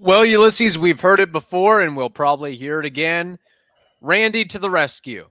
Well, 0.00 0.22
Ulises, 0.22 0.76
we've 0.76 1.00
heard 1.00 1.18
it 1.18 1.32
before 1.32 1.80
and 1.80 1.96
we'll 1.96 2.08
probably 2.08 2.54
hear 2.54 2.78
it 2.78 2.86
again. 2.86 3.38
Randy 4.00 4.44
to 4.44 4.58
the 4.60 4.70
rescue. 4.70 5.26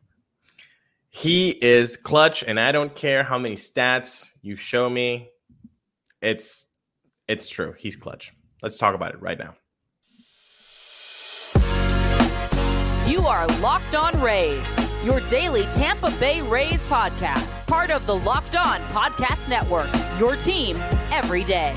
He 1.09 1.51
is 1.51 1.95
clutch, 1.95 2.43
and 2.43 2.59
I 2.59 2.71
don't 2.71 2.93
care 2.93 3.23
how 3.23 3.39
many 3.39 3.55
stats 3.55 4.31
you 4.41 4.55
show 4.55 4.89
me. 4.89 5.29
It's 6.21 6.65
it's 7.27 7.49
true. 7.49 7.73
He's 7.77 7.95
clutch. 7.95 8.33
Let's 8.61 8.77
talk 8.77 8.93
about 8.93 9.13
it 9.13 9.21
right 9.21 9.39
now. 9.39 9.55
You 13.09 13.25
are 13.25 13.47
Locked 13.61 13.95
On 13.95 14.19
Rays, 14.21 14.67
your 15.03 15.21
daily 15.21 15.63
Tampa 15.67 16.11
Bay 16.19 16.41
Rays 16.41 16.83
podcast, 16.83 17.65
part 17.67 17.89
of 17.89 18.05
the 18.05 18.15
Locked 18.15 18.57
On 18.57 18.79
Podcast 18.89 19.47
Network. 19.47 19.89
Your 20.19 20.35
team 20.35 20.77
every 21.11 21.45
day. 21.45 21.75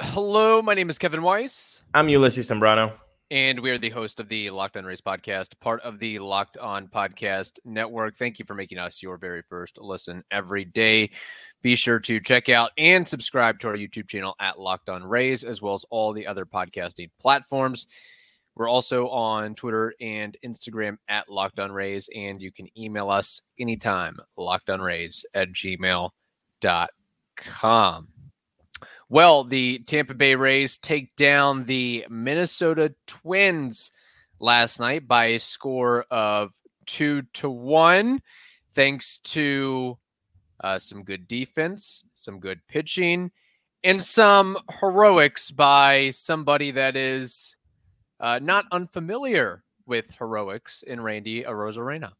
Hello, 0.00 0.60
my 0.60 0.74
name 0.74 0.90
is 0.90 0.98
Kevin 0.98 1.22
Weiss. 1.22 1.84
I'm 1.94 2.08
Ulises 2.08 2.52
Sambrano. 2.52 2.94
And 3.30 3.60
we 3.60 3.70
are 3.70 3.78
the 3.78 3.90
host 3.90 4.18
of 4.18 4.28
the 4.28 4.50
Locked 4.50 4.76
On 4.76 4.84
Rays 4.84 5.00
podcast, 5.00 5.50
part 5.60 5.80
of 5.82 6.00
the 6.00 6.18
Locked 6.18 6.58
On 6.58 6.88
Podcast 6.88 7.60
Network. 7.64 8.18
Thank 8.18 8.40
you 8.40 8.44
for 8.44 8.54
making 8.54 8.78
us 8.78 9.00
your 9.00 9.18
very 9.18 9.42
first 9.48 9.78
listen 9.78 10.24
every 10.32 10.64
day. 10.64 11.12
Be 11.62 11.76
sure 11.76 12.00
to 12.00 12.18
check 12.18 12.48
out 12.48 12.72
and 12.76 13.08
subscribe 13.08 13.60
to 13.60 13.68
our 13.68 13.76
YouTube 13.76 14.08
channel 14.08 14.34
at 14.40 14.58
Locked 14.58 14.88
On 14.88 15.04
Rays, 15.04 15.44
as 15.44 15.62
well 15.62 15.74
as 15.74 15.84
all 15.90 16.12
the 16.12 16.26
other 16.26 16.44
podcasting 16.44 17.10
platforms. 17.20 17.86
We're 18.56 18.68
also 18.68 19.08
on 19.10 19.54
Twitter 19.54 19.94
and 20.00 20.36
Instagram 20.44 20.96
at 21.08 21.30
Locked 21.30 21.60
On 21.60 21.70
Rays, 21.70 22.10
and 22.12 22.42
you 22.42 22.50
can 22.50 22.66
email 22.76 23.10
us 23.10 23.42
anytime, 23.60 24.18
lockedonrays 24.36 25.24
at 25.34 25.52
gmail.com. 25.52 26.10
Well, 29.14 29.44
the 29.44 29.78
Tampa 29.78 30.12
Bay 30.12 30.34
Rays 30.34 30.76
take 30.76 31.14
down 31.14 31.66
the 31.66 32.04
Minnesota 32.10 32.96
Twins 33.06 33.92
last 34.40 34.80
night 34.80 35.06
by 35.06 35.26
a 35.26 35.38
score 35.38 36.04
of 36.10 36.52
two 36.84 37.22
to 37.34 37.48
one, 37.48 38.22
thanks 38.74 39.18
to 39.18 39.98
uh, 40.64 40.78
some 40.78 41.04
good 41.04 41.28
defense, 41.28 42.02
some 42.14 42.40
good 42.40 42.58
pitching, 42.66 43.30
and 43.84 44.02
some 44.02 44.58
heroics 44.80 45.52
by 45.52 46.10
somebody 46.10 46.72
that 46.72 46.96
is 46.96 47.56
uh, 48.18 48.40
not 48.42 48.64
unfamiliar 48.72 49.62
with 49.86 50.10
heroics 50.18 50.82
in 50.82 51.00
Randy 51.00 51.44
Arozarena. 51.44 52.10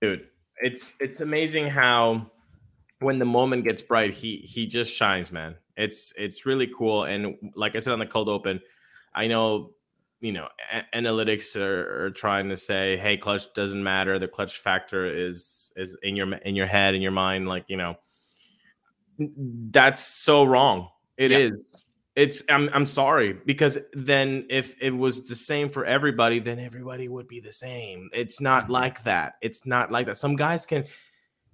Dude, 0.00 0.28
it's 0.62 0.96
it's 0.98 1.20
amazing 1.20 1.66
how 1.68 2.30
when 3.00 3.18
the 3.18 3.26
moment 3.26 3.64
gets 3.64 3.82
bright, 3.82 4.14
he 4.14 4.38
he 4.38 4.66
just 4.66 4.96
shines, 4.96 5.30
man. 5.30 5.56
It's 5.76 6.12
it's 6.16 6.46
really 6.46 6.66
cool. 6.66 7.04
And 7.04 7.36
like 7.54 7.76
I 7.76 7.78
said 7.78 7.92
on 7.92 7.98
the 7.98 8.06
cold 8.06 8.28
open, 8.28 8.60
I 9.14 9.26
know 9.26 9.72
you 10.20 10.32
know 10.32 10.48
a- 10.72 10.98
analytics 10.98 11.56
are, 11.60 12.06
are, 12.06 12.10
trying 12.10 12.48
to 12.50 12.56
say, 12.56 12.96
hey, 12.96 13.16
clutch 13.16 13.52
doesn't 13.54 13.82
matter. 13.82 14.18
The 14.18 14.28
clutch 14.28 14.58
factor 14.58 15.06
is 15.06 15.72
is 15.76 15.96
in 16.02 16.16
your 16.16 16.32
in 16.34 16.54
your 16.54 16.66
head, 16.66 16.94
in 16.94 17.02
your 17.02 17.12
mind. 17.12 17.48
Like 17.48 17.64
you 17.68 17.76
know, 17.76 17.96
that's 19.18 20.00
so 20.00 20.44
wrong. 20.44 20.88
It 21.16 21.30
yeah. 21.30 21.38
is. 21.38 21.84
It's 22.14 22.42
I'm 22.50 22.68
I'm 22.74 22.84
sorry 22.84 23.32
because 23.32 23.78
then 23.94 24.44
if 24.50 24.74
it 24.82 24.90
was 24.90 25.24
the 25.24 25.34
same 25.34 25.70
for 25.70 25.86
everybody, 25.86 26.40
then 26.40 26.58
everybody 26.58 27.08
would 27.08 27.26
be 27.26 27.40
the 27.40 27.52
same. 27.52 28.10
It's 28.12 28.38
not 28.38 28.64
mm-hmm. 28.64 28.72
like 28.72 29.02
that. 29.04 29.34
It's 29.40 29.64
not 29.64 29.90
like 29.90 30.06
that. 30.06 30.18
Some 30.18 30.36
guys 30.36 30.66
can 30.66 30.84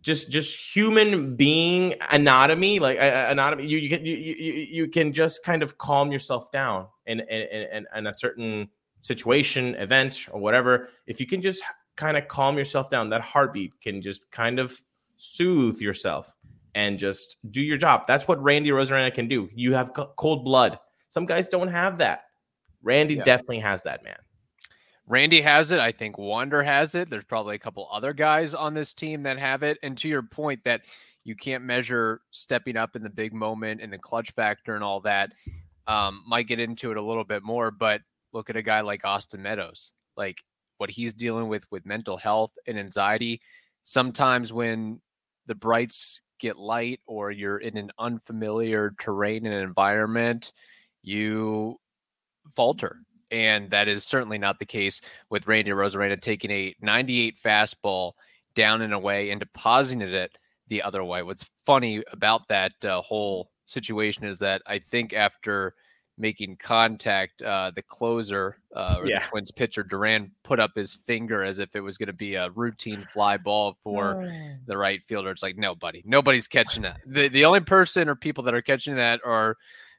just 0.09 0.31
just 0.31 0.75
human 0.75 1.37
being 1.37 1.95
anatomy 2.11 2.79
like 2.79 2.99
uh, 2.99 3.27
anatomy 3.29 3.67
you, 3.67 3.77
you 3.77 3.91
can 3.91 4.07
you, 4.07 4.17
you, 4.17 4.53
you 4.71 4.89
can 4.89 5.13
just 5.13 5.45
kind 5.45 5.63
of 5.63 5.77
calm 5.77 6.11
yourself 6.11 6.51
down 6.51 6.87
in 7.05 7.21
in, 7.21 7.43
in 7.77 7.87
in 7.95 8.07
a 8.07 8.13
certain 8.13 8.67
situation 9.03 9.75
event 9.75 10.27
or 10.33 10.41
whatever. 10.41 10.89
If 11.07 11.21
you 11.21 11.27
can 11.27 11.43
just 11.43 11.63
kind 11.97 12.17
of 12.17 12.27
calm 12.27 12.57
yourself 12.57 12.89
down 12.89 13.11
that 13.11 13.21
heartbeat 13.21 13.79
can 13.83 14.01
just 14.01 14.31
kind 14.31 14.59
of 14.59 14.73
soothe 15.17 15.79
yourself 15.79 16.35
and 16.75 16.99
just 16.99 17.37
do 17.51 17.61
your 17.61 17.77
job. 17.77 18.07
That's 18.07 18.27
what 18.27 18.43
randy 18.43 18.71
arozarena 18.71 19.13
can 19.13 19.29
do. 19.29 19.47
You 19.55 19.75
have 19.75 19.93
cold 19.93 20.43
blood. 20.43 20.79
Some 21.11 21.27
guys 21.27 21.49
don't 21.49 21.69
have 21.69 21.99
that. 21.99 22.23
Randy 22.83 23.17
yeah. 23.17 23.25
definitely 23.25 23.59
has 23.59 23.83
that 23.83 24.03
man 24.05 24.17
Randy 25.09 25.41
has 25.41 25.73
it. 25.73 25.81
I 25.81 25.91
think 25.91 26.19
Wander 26.19 26.63
has 26.63 26.95
it. 26.95 27.09
There's 27.09 27.25
probably 27.25 27.57
a 27.57 27.59
couple 27.59 27.89
other 27.91 28.13
guys 28.13 28.55
on 28.55 28.75
this 28.75 28.93
team 28.93 29.23
that 29.23 29.39
have 29.39 29.63
it. 29.63 29.79
And 29.83 29.97
to 29.99 30.09
your 30.09 30.23
point 30.23 30.63
that 30.65 30.83
you 31.25 31.35
can't 31.35 31.65
measure 31.65 32.21
stepping 32.31 32.77
up 32.77 32.95
in 32.95 33.03
the 33.03 33.11
big 33.11 33.33
moment 33.33 33.81
and 33.81 33.93
the 33.93 33.99
clutch 33.99 34.33
factor 34.33 34.75
and 34.75 34.85
all 34.85 35.01
that, 35.01 35.33
um, 35.87 36.23
might 36.29 36.47
get 36.47 36.61
into 36.61 36.91
it 36.91 36.99
a 36.99 37.03
little 37.03 37.25
bit 37.25 37.43
more. 37.43 37.71
But 37.71 38.03
look 38.35 38.51
at 38.51 38.57
a 38.57 38.63
guy 38.63 38.83
like 38.83 39.05
Austin 39.05 39.43
Meadows, 39.43 39.93
like 40.17 40.45
what 40.77 40.91
he's 40.91 41.15
dealing 41.15 41.49
with 41.49 41.65
with 41.71 41.87
mental 41.87 42.19
health 42.19 42.53
and 42.67 42.79
anxiety. 42.79 43.41
Sometimes 43.83 44.53
when 44.53 45.01
the 45.47 45.55
brights 45.55 46.21
get 46.39 46.59
light 46.59 47.01
or 47.07 47.31
you're 47.31 47.59
in 47.59 47.79
an 47.79 47.91
unfamiliar 47.99 48.95
terrain 49.01 49.47
and 49.47 49.55
environment, 49.55 50.53
you 51.03 51.81
falter 52.55 53.01
and 53.31 53.71
that 53.71 53.89
is 53.89 54.05
certainly 54.05 54.39
not 54.39 54.59
the 54.59 54.67
case 54.67 55.01
with 55.31 55.47
Randy 55.47 55.71
Arozarena 55.71 56.21
taking 56.21 56.51
a 56.51 56.75
98 56.81 57.37
fastball 57.43 58.13
down 58.55 58.83
and 58.83 58.93
away 58.93 59.31
and 59.31 59.41
depositing 59.41 60.01
it 60.01 60.37
the 60.69 60.83
other 60.83 61.05
way. 61.05 61.23
What's 61.23 61.47
funny 61.65 62.03
about 62.13 62.49
that 62.49 62.73
uh, 62.85 63.01
whole 63.03 63.51
situation 63.67 64.25
is 64.25 64.39
that 64.41 64.63
I 64.67 64.79
think 64.79 65.13
after 65.13 65.75
making 66.19 66.57
contact, 66.57 67.43
uh, 67.43 67.71
the 67.75 67.83
closer 67.83 68.59
uh, 68.75 68.97
or 68.99 69.07
yeah. 69.07 69.21
the 69.21 69.25
Twins 69.27 69.51
pitcher 69.53 69.85
Duran 69.85 70.33
put 70.43 70.59
up 70.59 70.73
his 70.75 70.95
finger 70.95 71.45
as 71.45 71.59
if 71.59 71.77
it 71.77 71.81
was 71.81 71.97
going 71.97 72.09
to 72.09 72.13
be 72.13 72.35
a 72.35 72.51
routine 72.51 73.07
fly 73.13 73.37
ball 73.37 73.77
for 73.83 74.23
oh. 74.23 74.57
the 74.67 74.77
right 74.77 75.01
fielder. 75.07 75.31
It's 75.31 75.43
like 75.43 75.57
nobody, 75.57 76.03
nobody's 76.05 76.49
catching 76.49 76.83
that. 76.83 76.99
The 77.07 77.29
the 77.29 77.45
only 77.45 77.61
person 77.61 78.09
or 78.09 78.17
people 78.17 78.45
that 78.45 78.55
are 78.55 78.63
catching 78.63 78.97
that 78.97 79.21
are 79.25 79.57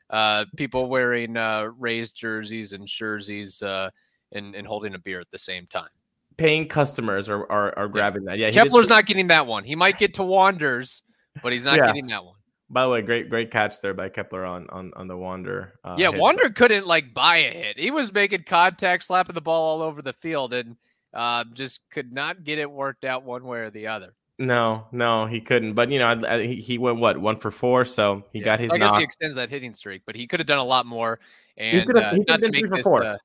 uh, 0.09 0.45
people 0.57 0.89
wearing 0.89 1.37
uh, 1.37 1.69
raised 1.77 2.15
jerseys 2.15 2.73
and 2.73 2.87
jerseys 2.87 3.61
uh, 3.61 3.89
and, 4.31 4.55
and 4.55 4.65
holding 4.65 4.95
a 4.95 4.99
beer 4.99 5.19
at 5.19 5.29
the 5.31 5.37
same 5.37 5.67
time. 5.67 5.89
Paying 6.37 6.67
customers 6.67 7.29
are, 7.29 7.49
are, 7.51 7.77
are 7.77 7.87
grabbing 7.87 8.23
yeah. 8.23 8.29
that. 8.29 8.39
Yeah, 8.39 8.51
Kepler's 8.51 8.89
not 8.89 9.05
getting 9.05 9.27
that 9.27 9.45
one. 9.45 9.63
He 9.63 9.75
might 9.75 9.97
get 9.97 10.13
to 10.15 10.23
Wanders, 10.23 11.03
but 11.43 11.51
he's 11.51 11.65
not 11.65 11.77
yeah. 11.77 11.87
getting 11.87 12.07
that 12.07 12.23
one. 12.23 12.35
By 12.71 12.83
the 12.83 12.89
way, 12.89 13.01
great 13.01 13.29
great 13.29 13.49
catch 13.49 13.81
there 13.81 13.95
by 13.95 14.09
Kepler 14.09 14.45
on 14.45 14.67
on, 14.69 14.91
on 14.95 15.07
the 15.07 15.17
Wander. 15.17 15.73
Uh, 15.83 15.95
yeah, 15.97 16.11
hit. 16.11 16.19
Wander 16.19 16.49
couldn't 16.51 16.85
like 16.85 17.13
buy 17.15 17.37
a 17.37 17.51
hit. 17.51 17.79
He 17.79 17.89
was 17.89 18.13
making 18.13 18.43
contact, 18.43 19.03
slapping 19.03 19.33
the 19.33 19.41
ball 19.41 19.81
all 19.81 19.81
over 19.81 20.03
the 20.03 20.13
field, 20.13 20.53
and 20.53 20.77
uh, 21.13 21.45
just 21.53 21.81
could 21.89 22.13
not 22.13 22.43
get 22.43 22.59
it 22.59 22.69
worked 22.69 23.05
out 23.05 23.23
one 23.23 23.43
way 23.43 23.59
or 23.59 23.71
the 23.71 23.87
other. 23.87 24.13
No, 24.39 24.87
no, 24.93 25.25
he 25.25 25.41
couldn't. 25.41 25.73
But 25.73 25.91
you 25.91 25.99
know, 25.99 26.07
I, 26.07 26.35
I, 26.35 26.47
he 26.47 26.77
went 26.77 26.97
what 26.97 27.17
one 27.19 27.35
for 27.35 27.51
four, 27.51 27.83
so 27.83 28.23
he 28.31 28.39
yeah. 28.39 28.45
got 28.45 28.59
his. 28.61 28.71
I 28.71 28.77
guess 28.77 28.91
knock. 28.91 28.99
he 28.99 29.03
extends 29.03 29.35
that 29.35 29.49
hitting 29.49 29.73
streak, 29.73 30.03
but 30.05 30.15
he 30.15 30.25
could 30.27 30.39
have 30.39 30.47
done 30.47 30.59
a 30.59 30.63
lot 30.63 30.85
more. 30.85 31.19
And 31.57 31.77
he 31.77 31.85
could 31.85 31.97
have, 31.97 32.17
uh, 32.17 32.37
been 32.37 32.51
three 32.53 32.63
for 32.63 32.81
four. 32.81 33.03
Uh, 33.03 33.17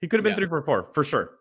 he 0.00 0.08
could 0.08 0.18
have 0.18 0.24
been 0.24 0.32
yeah. 0.32 0.38
three 0.38 0.48
for 0.48 0.62
four 0.62 0.84
for 0.94 1.04
sure. 1.04 1.32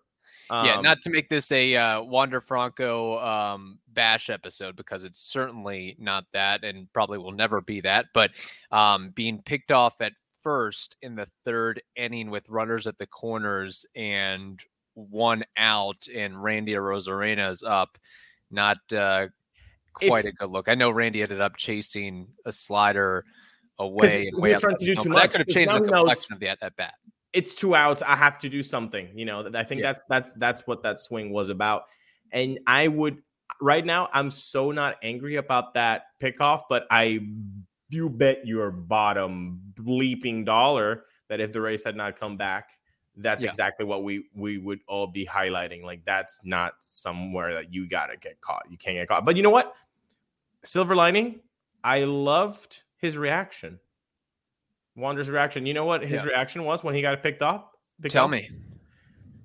Um, 0.50 0.66
yeah, 0.66 0.81
not 0.81 1.02
to 1.03 1.09
make 1.09 1.30
this 1.30 1.50
a 1.53 1.78
uh, 1.78 2.02
Wander 2.02 2.42
Franco 2.42 3.18
um, 3.19 3.80
bash 3.94 4.30
episode 4.30 4.75
because 4.75 5.06
it's 5.06 5.22
certainly 5.22 5.96
not 5.98 6.25
that, 6.34 6.66
and 6.66 6.92
probably 6.92 7.18
will 7.18 7.31
never 7.31 7.62
be 7.62 7.80
that. 7.81 8.08
But 8.13 8.31
um, 8.69 9.12
being 9.16 9.42
picked 9.44 9.72
off 9.72 10.02
at 10.02 10.12
first 10.44 10.98
in 11.02 11.16
the 11.16 11.28
third 11.46 11.81
inning 11.96 12.30
with 12.30 12.50
runners 12.50 12.86
at 12.86 12.98
the 12.98 13.08
corners 13.08 13.86
and 13.96 14.59
one 14.94 15.46
out, 15.56 16.06
and 16.13 16.44
Randy 16.44 16.74
Arozarena's 16.74 17.63
up 17.63 17.98
not 18.51 18.78
uh, 18.94 19.28
quite 19.94 20.25
if, 20.25 20.34
a 20.34 20.35
good 20.35 20.50
look. 20.50 20.69
I 20.69 20.75
know 20.75 20.91
Randy 20.91 21.22
ended 21.22 21.41
up 21.41 21.57
chasing 21.57 22.28
a 22.45 22.51
slider 22.51 23.25
away 23.79 24.28
and 24.28 24.41
way 24.41 24.53
trying 24.56 24.77
to 24.77 24.86
do 24.86 24.95
too 24.95 25.09
much. 25.09 25.21
That 25.21 25.31
could 25.31 25.39
have 25.42 25.48
changed 25.48 25.74
the 25.74 25.80
complexion 25.81 26.36
of 26.36 26.39
the 26.39 26.48
at, 26.50 26.75
bat. 26.75 26.94
It's 27.33 27.56
two 27.56 27.75
outs. 27.75 28.01
I 28.01 28.15
have 28.15 28.38
to 28.39 28.50
do 28.50 28.62
something. 28.62 29.09
You 29.15 29.25
know, 29.25 29.50
I 29.53 29.63
think 29.63 29.81
yeah. 29.81 29.94
that's 29.94 30.01
that's 30.09 30.33
that's 30.33 30.68
what 30.68 30.83
that 30.83 31.00
swing 31.00 31.31
was 31.31 31.50
about. 31.50 31.83
And 32.31 32.59
I 32.68 32.88
would 32.88 33.18
right 33.62 33.86
now, 33.86 34.09
I'm 34.13 34.31
so 34.31 34.71
not 34.71 34.98
angry 35.03 35.36
about 35.36 35.74
that 35.74 36.03
pickoff, 36.21 36.62
but 36.69 36.86
I 36.92 37.19
you 37.89 38.09
bet 38.09 38.45
your 38.45 38.71
bottom 38.71 39.62
bleeping 39.74 40.45
dollar 40.45 41.03
that 41.30 41.39
if 41.39 41.51
the 41.51 41.62
Rays 41.62 41.83
had 41.83 41.95
not 41.95 42.19
come 42.19 42.38
back, 42.38 42.69
that's 43.21 43.44
yeah. 43.44 43.50
exactly 43.50 43.85
what 43.85 44.03
we 44.03 44.25
we 44.35 44.57
would 44.57 44.79
all 44.88 45.07
be 45.07 45.25
highlighting. 45.25 45.83
Like 45.83 46.03
that's 46.06 46.39
not 46.44 46.73
somewhere 46.79 47.53
that 47.53 47.73
you 47.73 47.88
gotta 47.88 48.18
get 48.18 48.39
caught. 48.41 48.63
You 48.69 48.77
can't 48.77 48.95
get 48.95 49.07
caught. 49.07 49.25
But 49.25 49.38
you 49.38 49.44
know 49.44 49.50
what? 49.50 49.73
Silver 50.63 50.95
lining. 50.95 51.41
I 51.83 52.03
loved 52.03 52.83
his 52.97 53.18
reaction. 53.18 53.79
Wander's 54.95 55.29
reaction. 55.29 55.65
You 55.65 55.73
know 55.73 55.85
what 55.85 56.03
his 56.03 56.23
yeah. 56.23 56.29
reaction 56.29 56.63
was 56.63 56.83
when 56.83 56.95
he 56.95 57.01
got 57.01 57.21
picked 57.23 57.41
up? 57.41 57.77
Picked 58.01 58.13
Tell 58.13 58.25
up? 58.25 58.31
me. 58.31 58.50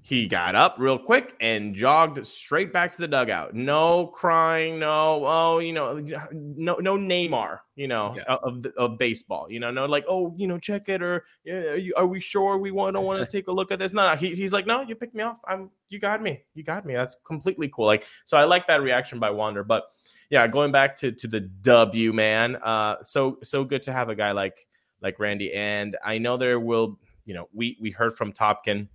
He 0.06 0.28
got 0.28 0.54
up 0.54 0.76
real 0.78 1.00
quick 1.00 1.34
and 1.40 1.74
jogged 1.74 2.24
straight 2.24 2.72
back 2.72 2.92
to 2.92 2.98
the 2.98 3.08
dugout. 3.08 3.54
No 3.54 4.06
crying, 4.06 4.78
no, 4.78 5.24
oh, 5.26 5.58
you 5.58 5.72
know, 5.72 5.98
no, 6.32 6.76
no 6.76 6.96
Neymar, 6.96 7.58
you 7.74 7.88
know, 7.88 8.14
yeah. 8.16 8.36
of 8.36 8.64
of 8.76 8.98
baseball. 8.98 9.50
You 9.50 9.58
know, 9.58 9.72
no, 9.72 9.84
like, 9.86 10.04
oh, 10.08 10.32
you 10.36 10.46
know, 10.46 10.60
check 10.60 10.88
it 10.88 11.02
or 11.02 11.24
yeah, 11.42 11.54
are, 11.54 11.76
you, 11.76 11.92
are 11.96 12.06
we 12.06 12.20
sure 12.20 12.56
we 12.56 12.70
want 12.70 12.94
to 12.94 13.00
want 13.00 13.18
to 13.18 13.26
take 13.26 13.48
a 13.48 13.52
look 13.52 13.72
at 13.72 13.80
this? 13.80 13.92
No, 13.92 14.14
he, 14.14 14.32
he's 14.32 14.52
like, 14.52 14.64
no, 14.64 14.82
you 14.82 14.94
picked 14.94 15.16
me 15.16 15.24
off. 15.24 15.40
I'm, 15.44 15.70
you 15.88 15.98
got 15.98 16.22
me, 16.22 16.40
you 16.54 16.62
got 16.62 16.86
me. 16.86 16.94
That's 16.94 17.16
completely 17.24 17.68
cool. 17.68 17.86
Like, 17.86 18.06
so 18.24 18.36
I 18.36 18.44
like 18.44 18.68
that 18.68 18.82
reaction 18.82 19.18
by 19.18 19.30
Wander, 19.30 19.64
but 19.64 19.86
yeah, 20.30 20.46
going 20.46 20.70
back 20.70 20.94
to 20.98 21.10
to 21.10 21.26
the 21.26 21.40
W 21.40 22.12
man, 22.12 22.56
uh, 22.62 23.02
so 23.02 23.38
so 23.42 23.64
good 23.64 23.82
to 23.82 23.92
have 23.92 24.08
a 24.08 24.14
guy 24.14 24.30
like 24.30 24.68
like 25.02 25.18
Randy, 25.18 25.52
and 25.52 25.96
I 26.04 26.18
know 26.18 26.36
there 26.36 26.60
will, 26.60 26.96
you 27.24 27.34
know, 27.34 27.48
we 27.52 27.76
we 27.80 27.90
heard 27.90 28.14
from 28.14 28.32
Topkin 28.32 28.86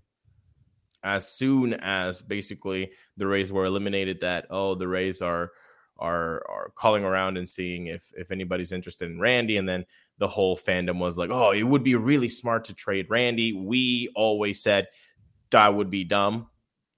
as 1.03 1.27
soon 1.27 1.73
as 1.75 2.21
basically 2.21 2.91
the 3.17 3.27
Rays 3.27 3.51
were 3.51 3.65
eliminated 3.65 4.19
that 4.21 4.47
oh 4.49 4.75
the 4.75 4.87
Rays 4.87 5.21
are 5.21 5.51
are 5.97 6.43
are 6.49 6.71
calling 6.75 7.03
around 7.03 7.37
and 7.37 7.47
seeing 7.47 7.87
if 7.87 8.11
if 8.15 8.31
anybody's 8.31 8.71
interested 8.71 9.09
in 9.09 9.19
Randy. 9.19 9.57
And 9.57 9.67
then 9.67 9.85
the 10.17 10.27
whole 10.27 10.55
fandom 10.55 10.99
was 10.99 11.17
like 11.17 11.29
oh 11.29 11.51
it 11.51 11.63
would 11.63 11.83
be 11.83 11.95
really 11.95 12.29
smart 12.29 12.65
to 12.65 12.73
trade 12.73 13.07
Randy. 13.09 13.53
We 13.53 14.09
always 14.15 14.61
said 14.61 14.87
that 15.51 15.73
would 15.75 15.89
be 15.89 16.03
dumb. 16.03 16.47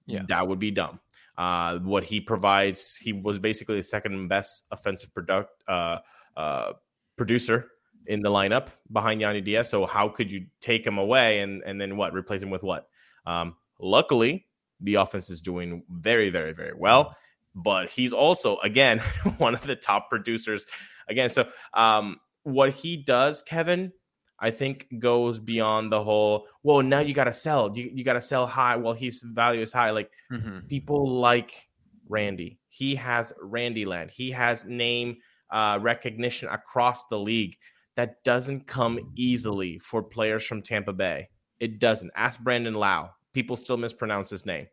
Yeah. 0.06 0.22
That 0.28 0.48
would 0.48 0.58
be 0.58 0.70
dumb. 0.70 1.00
Uh, 1.36 1.78
what 1.78 2.04
he 2.04 2.20
provides 2.20 2.96
he 2.96 3.12
was 3.12 3.38
basically 3.38 3.76
the 3.76 3.82
second 3.82 4.28
best 4.28 4.66
offensive 4.70 5.12
product 5.12 5.50
uh, 5.66 5.98
uh, 6.36 6.72
producer 7.16 7.70
in 8.06 8.22
the 8.22 8.30
lineup 8.30 8.68
behind 8.92 9.20
Yandy 9.20 9.44
Diaz. 9.44 9.68
So 9.68 9.86
how 9.86 10.08
could 10.08 10.30
you 10.30 10.46
take 10.60 10.86
him 10.86 10.98
away 10.98 11.40
and 11.40 11.62
and 11.64 11.80
then 11.80 11.96
what? 11.96 12.14
Replace 12.14 12.42
him 12.42 12.50
with 12.50 12.62
what? 12.62 12.88
Um, 13.26 13.56
Luckily, 13.84 14.46
the 14.80 14.94
offense 14.94 15.28
is 15.28 15.42
doing 15.42 15.82
very, 15.90 16.30
very, 16.30 16.54
very 16.54 16.72
well. 16.74 17.16
But 17.54 17.90
he's 17.90 18.12
also, 18.12 18.56
again, 18.58 18.98
one 19.38 19.54
of 19.54 19.62
the 19.62 19.76
top 19.76 20.08
producers. 20.08 20.66
Again, 21.08 21.28
so 21.28 21.46
um, 21.74 22.16
what 22.42 22.70
he 22.70 22.96
does, 22.96 23.42
Kevin, 23.42 23.92
I 24.40 24.50
think 24.50 24.88
goes 24.98 25.38
beyond 25.38 25.92
the 25.92 26.02
whole, 26.02 26.46
well, 26.62 26.82
now 26.82 27.00
you 27.00 27.12
got 27.12 27.24
to 27.24 27.32
sell. 27.32 27.76
You, 27.76 27.90
you 27.92 28.04
got 28.04 28.14
to 28.14 28.20
sell 28.20 28.46
high 28.46 28.76
while 28.76 28.94
his 28.94 29.22
value 29.22 29.60
is 29.60 29.72
high. 29.72 29.90
Like 29.90 30.10
mm-hmm. 30.32 30.66
people 30.66 31.08
like 31.20 31.52
Randy. 32.08 32.58
He 32.68 32.94
has 32.96 33.32
Randy 33.40 33.84
land. 33.84 34.10
He 34.10 34.30
has 34.30 34.64
name 34.64 35.18
uh, 35.50 35.78
recognition 35.80 36.48
across 36.48 37.06
the 37.06 37.18
league 37.18 37.56
that 37.96 38.24
doesn't 38.24 38.66
come 38.66 39.12
easily 39.14 39.78
for 39.78 40.02
players 40.02 40.44
from 40.44 40.62
Tampa 40.62 40.92
Bay. 40.92 41.28
It 41.60 41.78
doesn't. 41.78 42.10
Ask 42.16 42.40
Brandon 42.40 42.74
Lowe 42.74 43.10
people 43.34 43.56
still 43.56 43.76
mispronounce 43.76 44.30
his 44.30 44.46
name. 44.46 44.66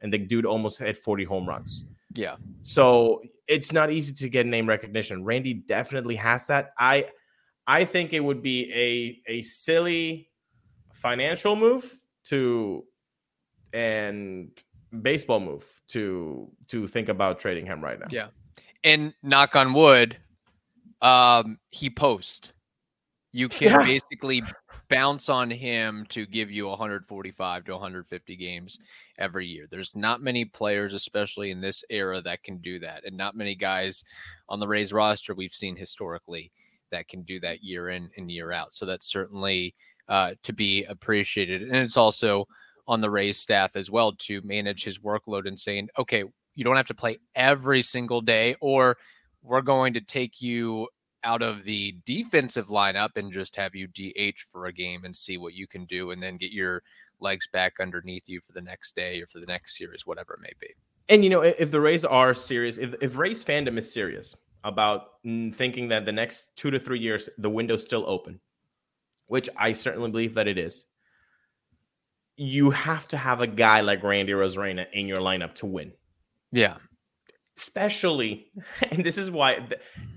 And 0.00 0.12
the 0.12 0.18
dude 0.18 0.46
almost 0.46 0.78
hit 0.78 0.96
40 0.96 1.24
home 1.24 1.48
runs. 1.48 1.86
Yeah. 2.14 2.36
So 2.62 3.22
it's 3.46 3.72
not 3.72 3.90
easy 3.90 4.14
to 4.14 4.28
get 4.28 4.46
name 4.46 4.68
recognition. 4.68 5.24
Randy 5.24 5.54
definitely 5.54 6.16
has 6.16 6.46
that. 6.48 6.72
I 6.78 7.06
I 7.66 7.84
think 7.84 8.12
it 8.12 8.20
would 8.20 8.42
be 8.42 8.72
a 8.72 9.20
a 9.30 9.42
silly 9.42 10.30
financial 10.92 11.56
move 11.56 11.90
to 12.24 12.84
and 13.72 14.50
baseball 15.02 15.40
move 15.40 15.80
to 15.88 16.50
to 16.68 16.86
think 16.86 17.08
about 17.08 17.38
trading 17.38 17.66
him 17.66 17.82
right 17.82 17.98
now. 17.98 18.06
Yeah. 18.10 18.28
And 18.84 19.12
knock 19.22 19.56
on 19.56 19.74
wood, 19.74 20.16
um, 21.02 21.58
he 21.70 21.90
post. 21.90 22.52
You 23.32 23.48
can 23.48 23.70
yeah. 23.70 23.84
basically 23.84 24.42
bounce 24.88 25.28
on 25.28 25.50
him 25.50 26.06
to 26.10 26.26
give 26.26 26.50
you 26.50 26.68
145 26.68 27.64
to 27.64 27.72
150 27.72 28.36
games 28.36 28.78
every 29.18 29.46
year. 29.46 29.66
There's 29.70 29.94
not 29.94 30.22
many 30.22 30.44
players, 30.44 30.94
especially 30.94 31.50
in 31.50 31.60
this 31.60 31.84
era, 31.90 32.20
that 32.22 32.42
can 32.42 32.58
do 32.58 32.78
that, 32.80 33.04
and 33.04 33.16
not 33.16 33.36
many 33.36 33.54
guys 33.54 34.04
on 34.48 34.60
the 34.60 34.68
Rays 34.68 34.92
roster 34.92 35.34
we've 35.34 35.52
seen 35.52 35.76
historically 35.76 36.50
that 36.90 37.08
can 37.08 37.22
do 37.22 37.38
that 37.40 37.62
year 37.62 37.90
in 37.90 38.08
and 38.16 38.30
year 38.30 38.52
out. 38.52 38.74
So 38.74 38.86
that's 38.86 39.10
certainly 39.10 39.74
uh, 40.08 40.32
to 40.42 40.52
be 40.52 40.84
appreciated, 40.84 41.62
and 41.62 41.76
it's 41.76 41.96
also 41.96 42.46
on 42.86 43.02
the 43.02 43.10
Rays 43.10 43.38
staff 43.38 43.76
as 43.76 43.90
well 43.90 44.12
to 44.12 44.40
manage 44.42 44.82
his 44.82 44.98
workload 44.98 45.46
and 45.46 45.60
saying, 45.60 45.90
okay, 45.98 46.24
you 46.54 46.64
don't 46.64 46.76
have 46.76 46.86
to 46.86 46.94
play 46.94 47.18
every 47.34 47.82
single 47.82 48.22
day, 48.22 48.56
or 48.60 48.96
we're 49.42 49.60
going 49.60 49.92
to 49.92 50.00
take 50.00 50.40
you 50.40 50.88
out 51.24 51.42
of 51.42 51.64
the 51.64 51.96
defensive 52.06 52.68
lineup 52.68 53.16
and 53.16 53.32
just 53.32 53.56
have 53.56 53.74
you 53.74 53.86
DH 53.88 54.40
for 54.50 54.66
a 54.66 54.72
game 54.72 55.04
and 55.04 55.14
see 55.14 55.36
what 55.36 55.54
you 55.54 55.66
can 55.66 55.84
do 55.86 56.10
and 56.10 56.22
then 56.22 56.36
get 56.36 56.52
your 56.52 56.82
legs 57.20 57.48
back 57.52 57.74
underneath 57.80 58.22
you 58.26 58.40
for 58.40 58.52
the 58.52 58.60
next 58.60 58.94
day 58.94 59.20
or 59.20 59.26
for 59.26 59.40
the 59.40 59.46
next 59.46 59.76
series, 59.76 60.06
whatever 60.06 60.34
it 60.34 60.40
may 60.40 60.52
be. 60.60 60.68
And 61.08 61.24
you 61.24 61.30
know, 61.30 61.40
if 61.40 61.70
the 61.70 61.80
Rays 61.80 62.04
are 62.04 62.34
serious, 62.34 62.78
if, 62.78 62.94
if 63.00 63.18
Rays 63.18 63.44
fandom 63.44 63.78
is 63.78 63.92
serious 63.92 64.36
about 64.64 65.12
thinking 65.24 65.88
that 65.88 66.04
the 66.04 66.12
next 66.12 66.54
two 66.56 66.70
to 66.70 66.78
three 66.78 66.98
years 66.98 67.28
the 67.38 67.50
window's 67.50 67.84
still 67.84 68.04
open, 68.06 68.40
which 69.26 69.48
I 69.56 69.72
certainly 69.72 70.10
believe 70.10 70.34
that 70.34 70.48
it 70.48 70.58
is, 70.58 70.86
you 72.36 72.70
have 72.70 73.08
to 73.08 73.16
have 73.16 73.40
a 73.40 73.46
guy 73.46 73.80
like 73.80 74.02
Randy 74.02 74.32
Arozarena 74.32 74.86
in 74.92 75.08
your 75.08 75.18
lineup 75.18 75.54
to 75.56 75.66
win. 75.66 75.92
Yeah 76.52 76.76
especially 77.58 78.46
and 78.90 79.04
this 79.04 79.18
is 79.18 79.30
why 79.30 79.66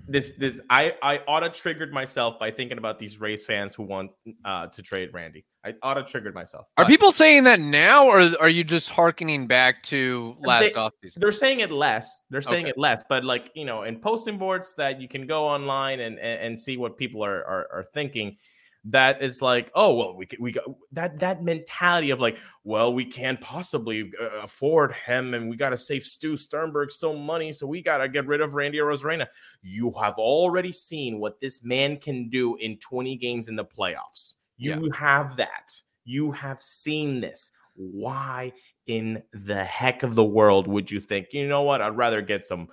this 0.07 0.31
this 0.37 0.61
i 0.69 0.93
i 1.01 1.17
auto 1.27 1.49
triggered 1.49 1.91
myself 1.91 2.37
by 2.39 2.51
thinking 2.51 2.77
about 2.77 2.99
these 2.99 3.19
Rays 3.19 3.43
fans 3.43 3.73
who 3.73 3.83
want 3.83 4.11
uh 4.45 4.67
to 4.67 4.81
trade 4.83 5.09
randy. 5.13 5.45
I 5.63 5.73
auto 5.83 6.03
triggered 6.03 6.33
myself 6.33 6.67
are 6.77 6.85
people 6.85 7.11
saying 7.11 7.43
that 7.45 7.59
now 7.59 8.07
or 8.07 8.21
are 8.39 8.49
you 8.49 8.63
just 8.63 8.89
harkening 8.89 9.47
back 9.47 9.83
to 9.83 10.35
last 10.39 10.61
they, 10.61 10.71
offseason? 10.71 11.19
they're 11.19 11.31
saying 11.31 11.59
it 11.59 11.71
less. 11.71 12.23
They're 12.29 12.41
saying 12.41 12.65
okay. 12.65 12.71
it 12.71 12.77
less 12.77 13.03
but 13.09 13.23
like 13.23 13.51
you 13.55 13.65
know 13.65 13.83
in 13.83 13.99
posting 13.99 14.37
boards 14.37 14.75
that 14.75 15.01
you 15.01 15.07
can 15.07 15.25
go 15.27 15.45
online 15.45 15.99
and 15.99 16.19
and, 16.19 16.39
and 16.41 16.59
see 16.59 16.77
what 16.77 16.97
people 16.97 17.23
are, 17.23 17.45
are 17.45 17.67
are 17.73 17.83
thinking 17.83 18.37
that 18.85 19.21
is 19.21 19.41
like, 19.41 19.71
oh 19.75 19.93
well, 19.93 20.15
we 20.15 20.27
we 20.39 20.51
got 20.51 20.63
that 20.91 21.19
that 21.19 21.43
mentality 21.43 22.09
of 22.09 22.19
like, 22.19 22.37
well, 22.63 22.93
we 22.93 23.05
can't 23.05 23.39
possibly 23.39 24.11
uh, 24.19 24.41
afford 24.41 24.93
him, 24.93 25.33
and 25.33 25.49
we 25.49 25.55
got 25.55 25.69
to 25.69 25.77
save 25.77 26.03
Stu 26.03 26.35
Sternberg 26.35 26.91
so 26.91 27.15
money, 27.15 27.51
so 27.51 27.67
we 27.67 27.81
got 27.81 27.99
to 27.99 28.09
get 28.09 28.25
rid 28.25 28.41
of 28.41 28.55
Randy 28.55 28.79
Arozarena. 28.79 29.27
You 29.61 29.91
have 30.01 30.15
already 30.15 30.71
seen 30.71 31.19
what 31.19 31.39
this 31.39 31.63
man 31.63 31.97
can 31.97 32.29
do 32.29 32.55
in 32.57 32.77
20 32.77 33.17
games 33.17 33.49
in 33.49 33.55
the 33.55 33.65
playoffs. 33.65 34.35
You 34.57 34.87
yeah. 34.87 34.95
have 34.97 35.35
that. 35.35 35.73
You 36.03 36.31
have 36.31 36.59
seen 36.59 37.21
this. 37.21 37.51
Why 37.75 38.51
in 38.87 39.21
the 39.31 39.63
heck 39.63 40.03
of 40.03 40.15
the 40.15 40.23
world 40.23 40.67
would 40.67 40.89
you 40.89 40.99
think? 40.99 41.27
You 41.31 41.47
know 41.47 41.61
what? 41.61 41.81
I'd 41.81 41.97
rather 41.97 42.21
get 42.21 42.43
some 42.43 42.67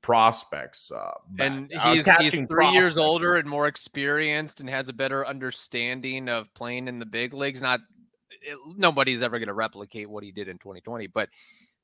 prospects. 0.00 0.90
Uh, 0.90 1.12
and 1.38 1.70
he's, 1.70 2.08
uh, 2.08 2.16
he's 2.18 2.34
three 2.34 2.46
prospects. 2.46 2.74
years 2.74 2.98
older 2.98 3.36
and 3.36 3.48
more 3.48 3.66
experienced 3.66 4.60
and 4.60 4.68
has 4.68 4.88
a 4.88 4.92
better 4.92 5.26
understanding 5.26 6.28
of 6.28 6.52
playing 6.54 6.88
in 6.88 6.98
the 6.98 7.06
big 7.06 7.34
leagues. 7.34 7.60
Not 7.60 7.80
it, 8.30 8.58
nobody's 8.76 9.22
ever 9.22 9.38
going 9.38 9.48
to 9.48 9.54
replicate 9.54 10.08
what 10.08 10.24
he 10.24 10.32
did 10.32 10.48
in 10.48 10.58
2020, 10.58 11.08
but 11.08 11.28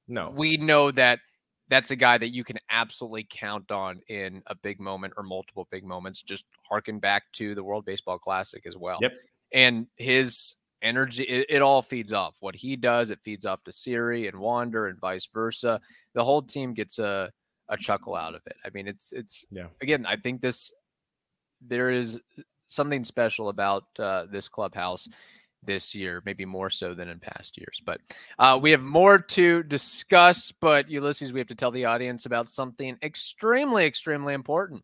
no, 0.08 0.32
we 0.34 0.56
know 0.56 0.90
that 0.92 1.20
that's 1.68 1.90
a 1.90 1.96
guy 1.96 2.16
that 2.18 2.30
you 2.30 2.44
can 2.44 2.58
absolutely 2.70 3.26
count 3.28 3.70
on 3.70 4.00
in 4.08 4.42
a 4.46 4.54
big 4.54 4.80
moment 4.80 5.12
or 5.16 5.22
multiple 5.22 5.68
big 5.70 5.84
moments. 5.84 6.22
Just 6.22 6.44
harken 6.68 6.98
back 6.98 7.24
to 7.34 7.54
the 7.54 7.62
World 7.62 7.84
Baseball 7.84 8.18
Classic 8.18 8.64
as 8.66 8.76
well. 8.76 8.98
Yep. 9.02 9.12
And 9.52 9.86
his 9.96 10.56
energy, 10.82 11.24
it, 11.24 11.46
it 11.48 11.62
all 11.62 11.82
feeds 11.82 12.12
off 12.12 12.36
what 12.40 12.54
he 12.54 12.76
does. 12.76 13.10
It 13.10 13.20
feeds 13.22 13.44
off 13.44 13.62
to 13.64 13.72
Siri 13.72 14.28
and 14.28 14.38
Wander 14.38 14.86
and 14.86 14.98
vice 14.98 15.28
versa. 15.32 15.80
The 16.14 16.24
whole 16.24 16.42
team 16.42 16.72
gets 16.72 16.98
a 16.98 17.30
a 17.68 17.76
chuckle 17.76 18.14
out 18.14 18.34
of 18.34 18.42
it. 18.46 18.56
I 18.64 18.70
mean, 18.70 18.86
it's 18.86 19.12
it's 19.12 19.44
yeah. 19.50 19.66
Again, 19.80 20.06
I 20.06 20.16
think 20.16 20.40
this 20.40 20.72
there 21.60 21.90
is 21.90 22.20
something 22.66 23.04
special 23.04 23.48
about 23.48 23.84
uh, 23.98 24.26
this 24.30 24.48
clubhouse 24.48 25.08
this 25.64 25.94
year, 25.94 26.22
maybe 26.24 26.44
more 26.44 26.70
so 26.70 26.94
than 26.94 27.08
in 27.08 27.18
past 27.18 27.58
years. 27.58 27.82
But 27.84 28.00
uh, 28.38 28.58
we 28.60 28.70
have 28.70 28.82
more 28.82 29.18
to 29.18 29.62
discuss. 29.64 30.52
But 30.52 30.88
Ulises, 30.88 31.32
we 31.32 31.40
have 31.40 31.48
to 31.48 31.54
tell 31.54 31.70
the 31.70 31.84
audience 31.84 32.26
about 32.26 32.48
something 32.48 32.96
extremely, 33.02 33.84
extremely 33.84 34.34
important. 34.34 34.82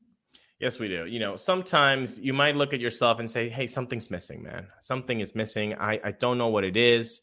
Yes, 0.60 0.78
we 0.78 0.88
do. 0.88 1.06
You 1.06 1.18
know, 1.18 1.36
sometimes 1.36 2.18
you 2.18 2.32
might 2.32 2.56
look 2.56 2.72
at 2.72 2.80
yourself 2.80 3.18
and 3.18 3.30
say, 3.30 3.48
"Hey, 3.48 3.66
something's 3.66 4.10
missing, 4.10 4.42
man. 4.42 4.66
Something 4.80 5.20
is 5.20 5.34
missing. 5.34 5.74
I 5.74 6.00
I 6.04 6.10
don't 6.12 6.38
know 6.38 6.48
what 6.48 6.64
it 6.64 6.76
is." 6.76 7.22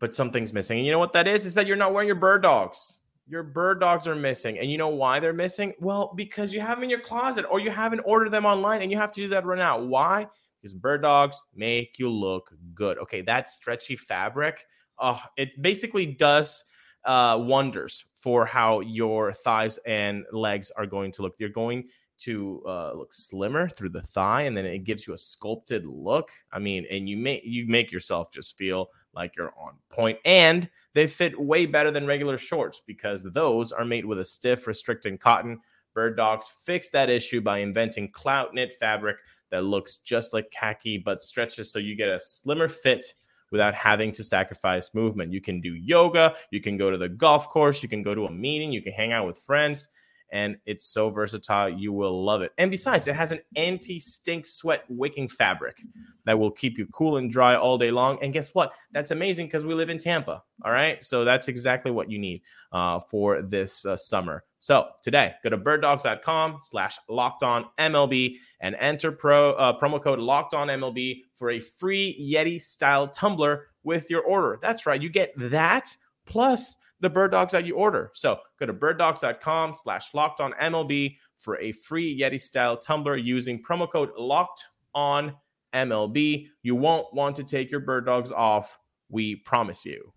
But 0.00 0.14
something's 0.14 0.52
missing. 0.52 0.78
And 0.78 0.86
you 0.86 0.92
know 0.92 1.00
what 1.00 1.12
that 1.14 1.26
is? 1.26 1.44
Is 1.44 1.54
that 1.54 1.66
you're 1.66 1.76
not 1.76 1.92
wearing 1.92 2.06
your 2.06 2.14
bird 2.14 2.42
dogs 2.42 3.00
your 3.28 3.42
bird 3.42 3.80
dogs 3.80 4.08
are 4.08 4.14
missing. 4.14 4.58
And 4.58 4.70
you 4.70 4.78
know 4.78 4.88
why 4.88 5.20
they're 5.20 5.32
missing? 5.32 5.74
Well, 5.78 6.12
because 6.16 6.54
you 6.54 6.60
have 6.60 6.78
them 6.78 6.84
in 6.84 6.90
your 6.90 7.00
closet 7.00 7.44
or 7.50 7.60
you 7.60 7.70
haven't 7.70 8.00
ordered 8.00 8.30
them 8.30 8.46
online 8.46 8.82
and 8.82 8.90
you 8.90 8.96
have 8.96 9.12
to 9.12 9.20
do 9.20 9.28
that 9.28 9.44
right 9.44 9.58
now. 9.58 9.78
Why? 9.78 10.26
Because 10.60 10.74
bird 10.74 11.02
dogs 11.02 11.40
make 11.54 11.98
you 11.98 12.10
look 12.10 12.50
good. 12.74 12.98
Okay, 12.98 13.20
that 13.22 13.48
stretchy 13.48 13.96
fabric, 13.96 14.64
uh, 14.98 15.18
it 15.36 15.60
basically 15.60 16.06
does 16.06 16.64
uh, 17.04 17.38
wonders 17.40 18.04
for 18.14 18.44
how 18.44 18.80
your 18.80 19.32
thighs 19.32 19.78
and 19.86 20.24
legs 20.32 20.70
are 20.72 20.86
going 20.86 21.12
to 21.12 21.22
look. 21.22 21.34
You're 21.38 21.50
going 21.50 21.88
to 22.18 22.62
uh, 22.66 22.92
look 22.94 23.12
slimmer 23.12 23.68
through 23.68 23.90
the 23.90 24.02
thigh, 24.02 24.42
and 24.42 24.56
then 24.56 24.66
it 24.66 24.82
gives 24.82 25.06
you 25.06 25.14
a 25.14 25.18
sculpted 25.18 25.86
look. 25.86 26.30
I 26.52 26.58
mean, 26.58 26.84
and 26.90 27.08
you 27.08 27.16
make 27.16 27.42
you 27.44 27.66
make 27.68 27.92
yourself 27.92 28.32
just 28.32 28.58
feel 28.58 28.88
like 29.14 29.36
you're 29.36 29.54
on 29.58 29.74
point. 29.90 30.18
And 30.24 30.68
they 30.94 31.06
fit 31.06 31.38
way 31.38 31.66
better 31.66 31.90
than 31.90 32.06
regular 32.06 32.38
shorts 32.38 32.80
because 32.86 33.22
those 33.22 33.72
are 33.72 33.84
made 33.84 34.04
with 34.04 34.18
a 34.18 34.24
stiff, 34.24 34.66
restricting 34.66 35.18
cotton. 35.18 35.60
Bird 35.94 36.16
Dogs 36.16 36.54
fixed 36.64 36.92
that 36.92 37.10
issue 37.10 37.40
by 37.40 37.58
inventing 37.58 38.10
clout 38.10 38.54
knit 38.54 38.72
fabric 38.72 39.18
that 39.50 39.64
looks 39.64 39.98
just 39.98 40.32
like 40.32 40.50
khaki 40.50 40.98
but 40.98 41.20
stretches 41.20 41.72
so 41.72 41.78
you 41.78 41.96
get 41.96 42.08
a 42.08 42.20
slimmer 42.20 42.68
fit 42.68 43.04
without 43.50 43.74
having 43.74 44.12
to 44.12 44.22
sacrifice 44.22 44.90
movement. 44.94 45.32
You 45.32 45.40
can 45.40 45.60
do 45.60 45.74
yoga, 45.74 46.34
you 46.50 46.60
can 46.60 46.76
go 46.76 46.90
to 46.90 46.98
the 46.98 47.08
golf 47.08 47.48
course, 47.48 47.82
you 47.82 47.88
can 47.88 48.02
go 48.02 48.14
to 48.14 48.26
a 48.26 48.30
meeting, 48.30 48.72
you 48.72 48.82
can 48.82 48.92
hang 48.92 49.12
out 49.12 49.26
with 49.26 49.38
friends 49.38 49.88
and 50.30 50.56
it's 50.66 50.84
so 50.84 51.10
versatile. 51.10 51.68
You 51.68 51.92
will 51.92 52.24
love 52.24 52.42
it. 52.42 52.52
And 52.58 52.70
besides, 52.70 53.06
it 53.06 53.14
has 53.14 53.32
an 53.32 53.40
anti 53.56 53.98
stink 53.98 54.46
sweat 54.46 54.84
wicking 54.88 55.28
fabric 55.28 55.80
that 56.24 56.38
will 56.38 56.50
keep 56.50 56.78
you 56.78 56.86
cool 56.86 57.16
and 57.16 57.30
dry 57.30 57.56
all 57.56 57.78
day 57.78 57.90
long. 57.90 58.18
And 58.22 58.32
guess 58.32 58.54
what? 58.54 58.72
That's 58.92 59.10
amazing 59.10 59.46
because 59.46 59.64
we 59.64 59.74
live 59.74 59.90
in 59.90 59.98
Tampa. 59.98 60.42
All 60.64 60.72
right. 60.72 61.02
So 61.04 61.24
that's 61.24 61.48
exactly 61.48 61.90
what 61.90 62.10
you 62.10 62.18
need 62.18 62.42
uh, 62.72 62.98
for 62.98 63.42
this 63.42 63.86
uh, 63.86 63.96
summer. 63.96 64.44
So 64.58 64.88
today, 65.02 65.34
go 65.42 65.50
to 65.50 65.58
birddogs.com 65.58 66.58
slash 66.60 66.98
locked 67.08 67.42
on 67.42 67.66
MLB 67.78 68.36
and 68.60 68.74
enter 68.74 69.12
pro 69.12 69.52
uh, 69.52 69.78
promo 69.78 70.02
code 70.02 70.18
locked 70.18 70.52
on 70.52 70.68
MLB 70.68 71.22
for 71.32 71.50
a 71.50 71.60
free 71.60 72.16
Yeti 72.20 72.60
style 72.60 73.08
tumbler 73.08 73.68
with 73.84 74.10
your 74.10 74.22
order. 74.22 74.58
That's 74.60 74.84
right. 74.86 75.00
You 75.00 75.08
get 75.08 75.32
that 75.36 75.96
plus 76.26 76.76
the 77.00 77.10
bird 77.10 77.30
dogs 77.30 77.52
that 77.52 77.64
you 77.64 77.76
order. 77.76 78.10
So 78.14 78.38
go 78.58 78.66
to 78.66 78.72
birddogs.com 78.72 79.74
slash 79.74 80.14
locked 80.14 80.40
on 80.40 80.52
MLB 80.60 81.16
for 81.36 81.58
a 81.60 81.72
free 81.72 82.18
Yeti 82.18 82.40
style 82.40 82.76
tumbler 82.76 83.16
using 83.16 83.62
promo 83.62 83.90
code 83.90 84.10
locked 84.18 84.64
on 84.94 85.34
MLB. 85.72 86.48
You 86.62 86.74
won't 86.74 87.12
want 87.14 87.36
to 87.36 87.44
take 87.44 87.70
your 87.70 87.80
bird 87.80 88.06
dogs 88.06 88.32
off. 88.32 88.78
We 89.08 89.36
promise 89.36 89.86
you. 89.86 90.12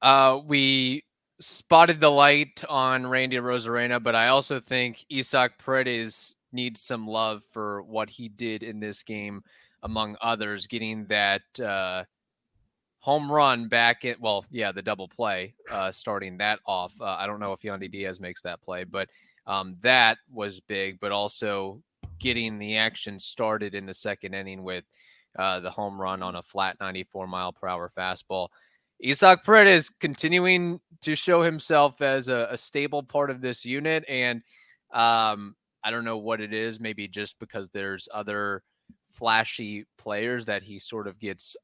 Uh, 0.00 0.40
we 0.44 1.04
spotted 1.40 2.00
the 2.00 2.10
light 2.10 2.64
on 2.68 3.06
Randy 3.06 3.36
Arozarena, 3.36 4.02
but 4.02 4.14
I 4.14 4.28
also 4.28 4.60
think 4.60 5.04
Isaac 5.12 5.58
Paredes 5.58 6.36
needs 6.52 6.80
some 6.80 7.06
love 7.06 7.42
for 7.52 7.82
what 7.82 8.10
he 8.10 8.28
did 8.28 8.62
in 8.62 8.80
this 8.80 9.02
game, 9.02 9.42
among 9.82 10.16
others, 10.20 10.66
getting 10.66 11.06
that 11.06 11.42
uh, 11.60 12.04
home 13.02 13.30
run 13.30 13.66
back 13.66 14.04
at 14.04 14.18
well, 14.20 14.46
yeah, 14.50 14.70
the 14.72 14.80
double 14.80 15.08
play, 15.08 15.54
uh, 15.70 15.90
starting 15.90 16.38
that 16.38 16.60
off. 16.66 16.92
Uh, 17.00 17.16
I 17.18 17.26
don't 17.26 17.40
know 17.40 17.52
if 17.52 17.60
Yandy 17.60 17.90
Diaz 17.90 18.20
makes 18.20 18.40
that 18.42 18.62
play, 18.62 18.84
but 18.84 19.10
um, 19.46 19.76
that 19.82 20.18
was 20.32 20.60
big. 20.60 21.00
But 21.00 21.10
also 21.10 21.82
getting 22.20 22.58
the 22.58 22.76
action 22.76 23.18
started 23.18 23.74
in 23.74 23.86
the 23.86 23.92
second 23.92 24.34
inning 24.34 24.62
with 24.62 24.84
uh, 25.36 25.58
the 25.58 25.70
home 25.70 26.00
run 26.00 26.22
on 26.22 26.36
a 26.36 26.42
flat 26.42 26.76
94 26.80 27.26
mile 27.26 27.52
per 27.52 27.66
hour 27.66 27.90
fastball. 27.96 28.48
Isaac 29.04 29.42
Paredes 29.42 29.90
continuing 29.90 30.80
to 31.00 31.16
show 31.16 31.42
himself 31.42 32.00
as 32.00 32.28
a, 32.28 32.46
a 32.52 32.56
stable 32.56 33.02
part 33.02 33.30
of 33.30 33.40
this 33.40 33.64
unit, 33.64 34.04
and 34.08 34.42
um, 34.92 35.56
I 35.82 35.90
don't 35.90 36.04
know 36.04 36.18
what 36.18 36.40
it 36.40 36.52
is. 36.52 36.78
Maybe 36.78 37.08
just 37.08 37.36
because 37.40 37.68
there's 37.70 38.08
other 38.14 38.62
flashy 39.10 39.86
players 39.98 40.44
that 40.44 40.62
he 40.62 40.78
sort 40.78 41.08
of 41.08 41.18
gets 41.18 41.56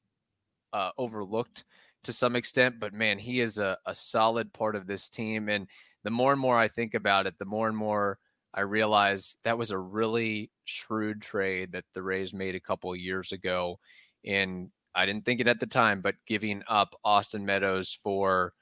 uh, 0.72 0.90
overlooked 0.98 1.64
to 2.04 2.12
some 2.12 2.36
extent, 2.36 2.76
but 2.80 2.92
man, 2.92 3.18
he 3.18 3.40
is 3.40 3.58
a, 3.58 3.76
a 3.86 3.94
solid 3.94 4.52
part 4.52 4.76
of 4.76 4.86
this 4.86 5.08
team. 5.08 5.48
And 5.48 5.66
the 6.04 6.10
more 6.10 6.32
and 6.32 6.40
more 6.40 6.56
I 6.56 6.68
think 6.68 6.94
about 6.94 7.26
it, 7.26 7.34
the 7.38 7.44
more 7.44 7.68
and 7.68 7.76
more 7.76 8.18
I 8.54 8.62
realize 8.62 9.36
that 9.44 9.58
was 9.58 9.70
a 9.70 9.78
really 9.78 10.50
shrewd 10.64 11.20
trade 11.20 11.72
that 11.72 11.84
the 11.94 12.02
Rays 12.02 12.32
made 12.32 12.54
a 12.54 12.60
couple 12.60 12.94
years 12.96 13.32
ago. 13.32 13.78
And 14.24 14.70
I 14.94 15.06
didn't 15.06 15.24
think 15.24 15.40
it 15.40 15.48
at 15.48 15.60
the 15.60 15.66
time, 15.66 16.00
but 16.00 16.14
giving 16.26 16.62
up 16.68 16.94
Austin 17.04 17.44
Meadows 17.44 17.96
for 18.02 18.52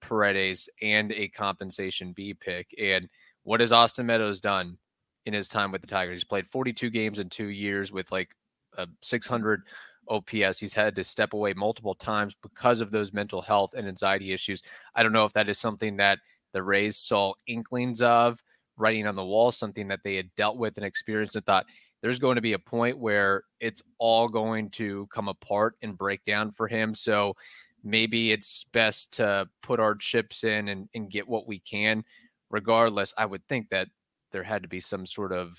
Paredes 0.00 0.68
and 0.80 1.12
a 1.12 1.28
compensation 1.28 2.12
B 2.12 2.34
pick. 2.34 2.74
And 2.80 3.08
what 3.42 3.60
has 3.60 3.72
Austin 3.72 4.06
Meadows 4.06 4.40
done 4.40 4.78
in 5.26 5.34
his 5.34 5.48
time 5.48 5.72
with 5.72 5.82
the 5.82 5.86
Tigers? 5.86 6.16
He's 6.16 6.24
played 6.24 6.48
42 6.48 6.90
games 6.90 7.18
in 7.18 7.28
two 7.28 7.48
years 7.48 7.92
with 7.92 8.10
like 8.10 8.30
a 8.76 8.88
600 9.02 9.62
OPS. 10.08 10.58
He's 10.58 10.74
had 10.74 10.94
to 10.96 11.04
step 11.04 11.32
away 11.32 11.52
multiple 11.54 11.94
times 11.94 12.34
because 12.42 12.80
of 12.80 12.90
those 12.90 13.12
mental 13.12 13.42
health 13.42 13.74
and 13.74 13.86
anxiety 13.86 14.32
issues. 14.32 14.62
I 14.94 15.02
don't 15.02 15.12
know 15.12 15.24
if 15.24 15.32
that 15.34 15.48
is 15.48 15.58
something 15.58 15.96
that 15.96 16.18
the 16.52 16.62
Rays 16.62 16.96
saw 16.96 17.34
inklings 17.46 18.02
of 18.02 18.42
writing 18.76 19.06
on 19.06 19.16
the 19.16 19.24
wall, 19.24 19.52
something 19.52 19.88
that 19.88 20.00
they 20.04 20.16
had 20.16 20.34
dealt 20.36 20.56
with 20.56 20.76
and 20.76 20.86
experienced 20.86 21.36
and 21.36 21.44
thought 21.46 21.66
there's 22.02 22.18
going 22.18 22.36
to 22.36 22.42
be 22.42 22.52
a 22.52 22.58
point 22.58 22.98
where 22.98 23.44
it's 23.60 23.82
all 23.98 24.28
going 24.28 24.68
to 24.70 25.08
come 25.12 25.28
apart 25.28 25.74
and 25.82 25.96
break 25.96 26.24
down 26.24 26.52
for 26.52 26.68
him. 26.68 26.94
So 26.94 27.34
maybe 27.82 28.30
it's 28.30 28.64
best 28.72 29.12
to 29.14 29.48
put 29.62 29.80
our 29.80 29.94
chips 29.94 30.44
in 30.44 30.68
and, 30.68 30.88
and 30.94 31.10
get 31.10 31.26
what 31.26 31.46
we 31.46 31.60
can. 31.60 32.04
Regardless, 32.50 33.14
I 33.16 33.26
would 33.26 33.46
think 33.48 33.70
that 33.70 33.88
there 34.32 34.42
had 34.42 34.62
to 34.62 34.68
be 34.68 34.80
some 34.80 35.06
sort 35.06 35.32
of 35.32 35.58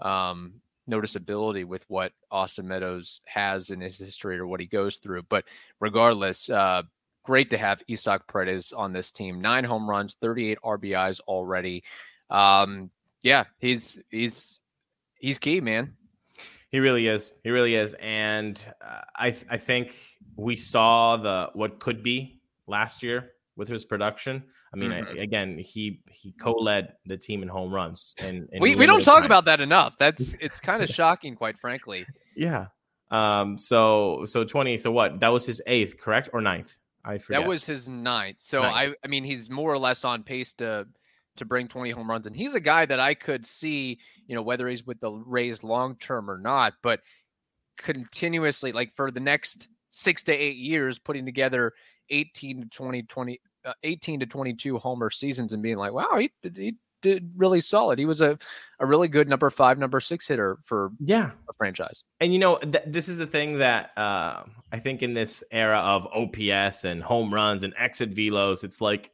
um, 0.00 0.54
noticeability 0.90 1.64
with 1.64 1.84
what 1.88 2.12
Austin 2.30 2.68
Meadows 2.68 3.20
has 3.26 3.70
in 3.70 3.80
his 3.80 3.98
history 3.98 4.38
or 4.38 4.46
what 4.46 4.60
he 4.60 4.66
goes 4.66 4.96
through. 4.96 5.22
But 5.22 5.44
regardless, 5.80 6.50
uh, 6.50 6.82
great 7.24 7.50
to 7.50 7.58
have 7.58 7.82
Isaac 7.90 8.26
Paredes 8.28 8.72
on 8.72 8.92
this 8.92 9.10
team. 9.10 9.40
Nine 9.40 9.64
home 9.64 9.88
runs, 9.88 10.14
38 10.14 10.58
RBIs 10.64 11.20
already. 11.20 11.82
Um, 12.30 12.90
yeah, 13.22 13.44
he's 13.58 13.98
he's 14.10 14.60
he's 15.18 15.38
key, 15.38 15.60
man. 15.60 15.94
He 16.70 16.80
really 16.80 17.06
is. 17.06 17.32
He 17.42 17.50
really 17.50 17.74
is. 17.74 17.94
And 18.00 18.60
uh, 18.84 19.02
I 19.16 19.30
th- 19.30 19.46
I 19.48 19.56
think 19.56 19.94
we 20.36 20.56
saw 20.56 21.16
the 21.16 21.50
what 21.54 21.78
could 21.78 22.02
be 22.02 22.40
last 22.66 23.02
year 23.02 23.32
with 23.56 23.68
his 23.68 23.84
production. 23.84 24.44
I 24.74 24.76
mean, 24.76 24.90
mm-hmm. 24.90 25.18
I, 25.18 25.22
again, 25.22 25.58
he 25.58 26.00
he 26.10 26.32
co-led 26.32 26.94
the 27.06 27.16
team 27.16 27.42
in 27.42 27.48
home 27.48 27.72
runs, 27.72 28.14
and, 28.18 28.48
we 28.60 28.74
we 28.74 28.86
don't 28.86 29.04
talk 29.04 29.18
time. 29.18 29.26
about 29.26 29.44
that 29.44 29.60
enough. 29.60 29.94
That's 29.98 30.34
it's 30.40 30.60
kind 30.60 30.82
of 30.82 30.88
shocking, 30.88 31.36
quite 31.36 31.58
frankly. 31.58 32.04
Yeah. 32.36 32.66
Um. 33.10 33.56
So 33.56 34.24
so 34.24 34.42
twenty. 34.42 34.78
So 34.78 34.90
what? 34.90 35.20
That 35.20 35.28
was 35.28 35.46
his 35.46 35.62
eighth, 35.68 35.98
correct, 35.98 36.30
or 36.32 36.40
ninth? 36.40 36.76
I 37.04 37.18
forget. 37.18 37.42
That 37.42 37.48
was 37.48 37.64
his 37.64 37.88
ninth. 37.88 38.38
So 38.40 38.62
ninth. 38.62 38.74
I 38.74 38.94
I 39.04 39.08
mean, 39.08 39.22
he's 39.22 39.48
more 39.48 39.72
or 39.72 39.78
less 39.78 40.04
on 40.04 40.24
pace 40.24 40.52
to 40.54 40.88
to 41.36 41.44
bring 41.44 41.66
20 41.66 41.90
home 41.90 42.10
runs, 42.10 42.26
and 42.26 42.34
he's 42.34 42.54
a 42.54 42.60
guy 42.60 42.86
that 42.86 43.00
I 43.00 43.14
could 43.14 43.44
see, 43.44 43.98
you 44.26 44.34
know, 44.34 44.42
whether 44.42 44.68
he's 44.68 44.86
with 44.86 45.00
the 45.00 45.10
Rays 45.10 45.62
long 45.62 45.96
term 45.96 46.30
or 46.30 46.38
not, 46.38 46.74
but 46.82 47.00
continuously, 47.76 48.72
like 48.72 48.92
for 48.94 49.10
the 49.10 49.20
next 49.20 49.68
six 49.90 50.24
to 50.24 50.32
eight 50.32 50.56
years, 50.56 50.98
putting 50.98 51.24
together 51.24 51.72
18 52.10 52.62
to 52.62 52.68
20, 52.68 53.02
20 53.02 53.32
uh, 53.32 53.36
18 53.82 54.20
to 54.20 54.26
22 54.26 54.78
homer 54.78 55.10
seasons 55.10 55.52
and 55.52 55.62
being 55.62 55.76
like, 55.76 55.92
wow, 55.92 56.16
he, 56.18 56.30
he 56.54 56.76
did 57.04 57.30
really 57.36 57.60
solid. 57.60 57.98
He 57.98 58.06
was 58.06 58.22
a, 58.22 58.38
a 58.80 58.86
really 58.86 59.08
good 59.08 59.28
number 59.28 59.50
five, 59.50 59.78
number 59.78 60.00
six 60.00 60.26
hitter 60.26 60.58
for 60.64 60.90
yeah 60.98 61.32
a 61.48 61.52
franchise. 61.52 62.02
And 62.18 62.32
you 62.32 62.38
know, 62.38 62.56
th- 62.56 62.84
this 62.86 63.08
is 63.08 63.18
the 63.18 63.26
thing 63.26 63.58
that 63.58 63.96
uh, 63.96 64.44
I 64.72 64.78
think 64.78 65.02
in 65.02 65.14
this 65.14 65.44
era 65.52 65.78
of 65.78 66.06
OPS 66.06 66.84
and 66.84 67.02
home 67.02 67.32
runs 67.32 67.62
and 67.62 67.74
exit 67.76 68.10
velos, 68.10 68.64
it's 68.64 68.80
like 68.80 69.12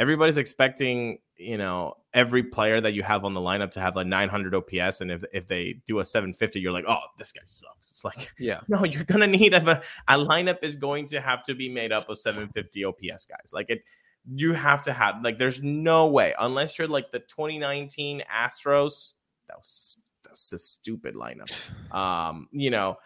everybody's 0.00 0.38
expecting 0.38 1.18
you 1.36 1.58
know 1.58 1.94
every 2.12 2.42
player 2.42 2.80
that 2.80 2.92
you 2.94 3.02
have 3.04 3.24
on 3.24 3.34
the 3.34 3.40
lineup 3.40 3.70
to 3.70 3.80
have 3.80 3.94
like 3.94 4.06
900 4.06 4.54
OPS, 4.54 5.02
and 5.02 5.12
if 5.12 5.22
if 5.32 5.46
they 5.46 5.80
do 5.86 6.00
a 6.00 6.04
750, 6.04 6.58
you're 6.58 6.72
like, 6.72 6.86
oh, 6.88 6.98
this 7.18 7.30
guy 7.30 7.42
sucks. 7.44 7.90
It's 7.90 8.04
like, 8.04 8.32
yeah, 8.38 8.60
no, 8.66 8.84
you're 8.84 9.04
gonna 9.04 9.28
need 9.28 9.54
a 9.54 9.82
a 10.08 10.14
lineup 10.14 10.64
is 10.64 10.76
going 10.76 11.06
to 11.06 11.20
have 11.20 11.42
to 11.44 11.54
be 11.54 11.68
made 11.68 11.92
up 11.92 12.08
of 12.08 12.18
750 12.18 12.84
OPS 12.84 13.26
guys. 13.26 13.52
Like 13.52 13.70
it, 13.70 13.84
you 14.26 14.54
have 14.54 14.82
to 14.82 14.92
have 14.92 15.22
like, 15.22 15.38
there's 15.38 15.62
no 15.62 16.08
way 16.08 16.34
unless 16.38 16.78
you're 16.78 16.88
like 16.88 17.12
the 17.12 17.20
2019 17.20 18.22
Astros. 18.32 19.12
That 19.48 19.58
was 19.58 19.98
that's 20.24 20.52
a 20.52 20.58
stupid 20.58 21.14
lineup. 21.14 21.52
Um, 21.90 22.46
you 22.52 22.70
know, 22.70 22.98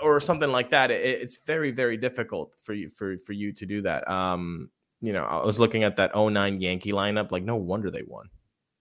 or 0.00 0.20
something 0.20 0.52
like 0.52 0.70
that. 0.70 0.92
It, 0.92 1.20
it's 1.20 1.42
very 1.44 1.72
very 1.72 1.96
difficult 1.96 2.54
for 2.62 2.74
you 2.74 2.88
for 2.88 3.18
for 3.18 3.32
you 3.32 3.52
to 3.54 3.66
do 3.66 3.82
that. 3.82 4.08
Um, 4.08 4.70
you 5.04 5.12
know, 5.12 5.24
I 5.24 5.44
was 5.44 5.60
looking 5.60 5.84
at 5.84 5.96
that 5.96 6.12
09 6.16 6.60
Yankee 6.60 6.92
lineup. 6.92 7.30
Like, 7.30 7.42
no 7.42 7.56
wonder 7.56 7.90
they 7.90 8.02
won. 8.06 8.28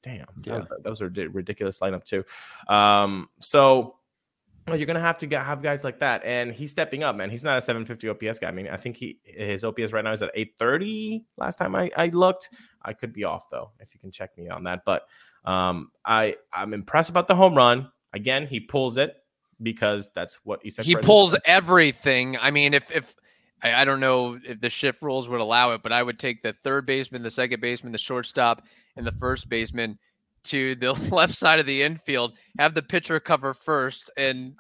Damn, 0.02 0.26
yeah. 0.46 0.62
that, 0.84 0.90
was, 0.90 1.02
a 1.02 1.08
ridiculous 1.08 1.80
lineup 1.80 2.04
too. 2.04 2.26
Um, 2.68 3.30
so 3.40 3.96
you're 4.68 4.86
gonna 4.86 5.00
have 5.00 5.18
to 5.20 5.28
get, 5.28 5.46
have 5.46 5.62
guys 5.62 5.84
like 5.84 6.00
that, 6.00 6.24
and 6.26 6.52
he's 6.52 6.72
stepping 6.72 7.04
up, 7.04 7.16
man. 7.16 7.30
He's 7.30 7.44
not 7.44 7.58
a 7.58 7.62
750 7.62 8.10
OPS 8.10 8.40
guy. 8.40 8.50
I 8.50 8.52
mean, 8.52 8.68
I 8.68 8.78
think 8.78 8.98
he 8.98 9.20
his 9.24 9.64
OPS 9.64 9.94
right 9.94 10.04
now 10.04 10.12
is 10.12 10.22
at 10.22 10.32
830. 10.36 11.26
Last 11.38 11.56
time 11.56 11.74
I, 11.76 11.90
I 11.96 12.08
looked, 12.08 12.50
I 12.82 12.92
could 12.94 13.14
be 13.14 13.24
off 13.24 13.50
though. 13.50 13.72
If 13.80 13.94
you 13.94 14.00
can 14.00 14.12
check 14.12 14.38
me 14.38 14.50
on 14.50 14.64
that, 14.66 14.82
but 14.86 15.08
um, 15.46 15.92
I 16.04 16.36
I'm 16.52 16.74
impressed 16.74 17.10
about 17.10 17.28
the 17.28 17.36
home 17.36 17.56
run. 17.56 17.90
Again, 18.14 18.46
he 18.46 18.60
pulls 18.60 18.98
it 18.98 19.16
because 19.62 20.12
that's 20.14 20.36
what 20.44 20.62
he 20.64 20.70
said. 20.70 20.86
He 20.86 20.96
pulls 20.96 21.36
everything. 21.46 22.38
I 22.38 22.52
mean, 22.52 22.74
if 22.74 22.92
if 22.92 23.16
I, 23.64 23.82
I, 23.82 23.86
don't 23.86 24.00
know 24.00 24.38
if 24.44 24.60
the 24.60 24.70
shift 24.70 25.02
rules 25.02 25.30
would 25.30 25.40
allow 25.40 25.72
it, 25.72 25.82
but 25.82 25.92
I 25.92 26.04
would 26.04 26.20
take 26.20 26.44
the 26.44 26.54
third 26.64 26.86
baseman, 26.86 27.24
the 27.24 27.30
second 27.30 27.62
baseman, 27.62 27.92
the 27.92 27.98
shortstop, 27.98 28.64
and 28.96 29.08
the 29.08 29.12
first 29.14 29.50
baseman 29.50 29.98
to 30.46 30.76
the 30.76 30.94
left 31.12 31.34
side 31.34 31.60
of 31.60 31.66
the 31.66 31.82
infield, 31.82 32.34
have 32.60 32.76
the 32.76 32.82
pitcher 32.82 33.20
cover 33.20 33.54
first, 33.54 34.12
and 34.18 34.56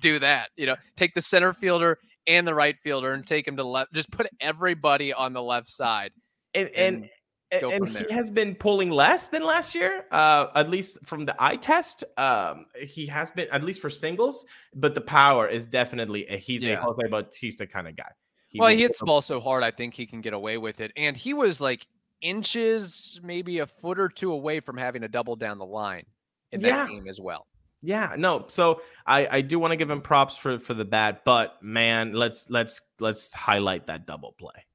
do 0.00 0.18
that. 0.18 0.50
You 0.56 0.66
know, 0.66 0.76
take 0.96 1.14
the 1.14 1.22
center 1.22 1.52
fielder 1.52 1.98
and 2.26 2.46
the 2.46 2.54
right 2.54 2.76
fielder 2.82 3.12
and 3.12 3.26
take 3.26 3.46
him 3.46 3.56
to 3.56 3.62
the 3.62 3.68
left. 3.68 3.92
Just 3.92 4.10
put 4.10 4.28
everybody 4.40 5.12
on 5.12 5.32
the 5.32 5.42
left 5.42 5.70
side. 5.70 6.12
And 6.54 6.68
and 6.70 7.08
and, 7.52 7.64
and 7.64 7.88
he 7.88 8.14
has 8.14 8.30
been 8.30 8.54
pulling 8.54 8.90
less 8.90 9.28
than 9.28 9.42
last 9.42 9.74
year, 9.74 10.04
uh, 10.12 10.46
at 10.54 10.70
least 10.70 11.04
from 11.04 11.24
the 11.24 11.34
eye 11.42 11.56
test. 11.56 12.04
Um, 12.16 12.66
he 12.80 13.06
has 13.06 13.32
been 13.32 13.48
at 13.50 13.64
least 13.64 13.80
for 13.80 13.90
singles, 13.90 14.46
but 14.74 14.94
the 14.94 15.00
power 15.00 15.48
is 15.48 15.66
definitely 15.66 16.28
a, 16.28 16.36
he's 16.36 16.64
yeah. 16.64 16.74
a 16.74 16.80
Jose 16.80 17.08
Bautista 17.08 17.66
kind 17.66 17.88
of 17.88 17.96
guy. 17.96 18.10
He 18.50 18.58
well, 18.58 18.68
he 18.68 18.78
hits 18.78 18.98
the 18.98 19.06
ball 19.06 19.22
so 19.22 19.40
hard, 19.40 19.62
I 19.62 19.70
think 19.70 19.94
he 19.94 20.06
can 20.06 20.20
get 20.20 20.32
away 20.32 20.58
with 20.58 20.80
it. 20.80 20.92
And 20.96 21.16
he 21.16 21.34
was 21.34 21.60
like 21.60 21.86
inches, 22.20 23.20
maybe 23.22 23.60
a 23.60 23.66
foot 23.66 23.98
or 23.98 24.08
two 24.08 24.32
away 24.32 24.60
from 24.60 24.76
having 24.76 25.04
a 25.04 25.08
double 25.08 25.36
down 25.36 25.58
the 25.58 25.66
line 25.66 26.04
in 26.50 26.60
that 26.60 26.68
yeah. 26.68 26.86
game 26.88 27.06
as 27.08 27.20
well. 27.20 27.46
Yeah, 27.82 28.14
no. 28.18 28.44
So 28.48 28.82
I 29.06 29.26
I 29.30 29.40
do 29.40 29.58
want 29.58 29.70
to 29.70 29.76
give 29.76 29.88
him 29.88 30.02
props 30.02 30.36
for 30.36 30.58
for 30.58 30.74
the 30.74 30.84
bat, 30.84 31.22
but 31.24 31.62
man, 31.62 32.12
let's 32.12 32.50
let's 32.50 32.80
let's 32.98 33.32
highlight 33.32 33.86
that 33.86 34.06
double 34.06 34.34
play. 34.38 34.66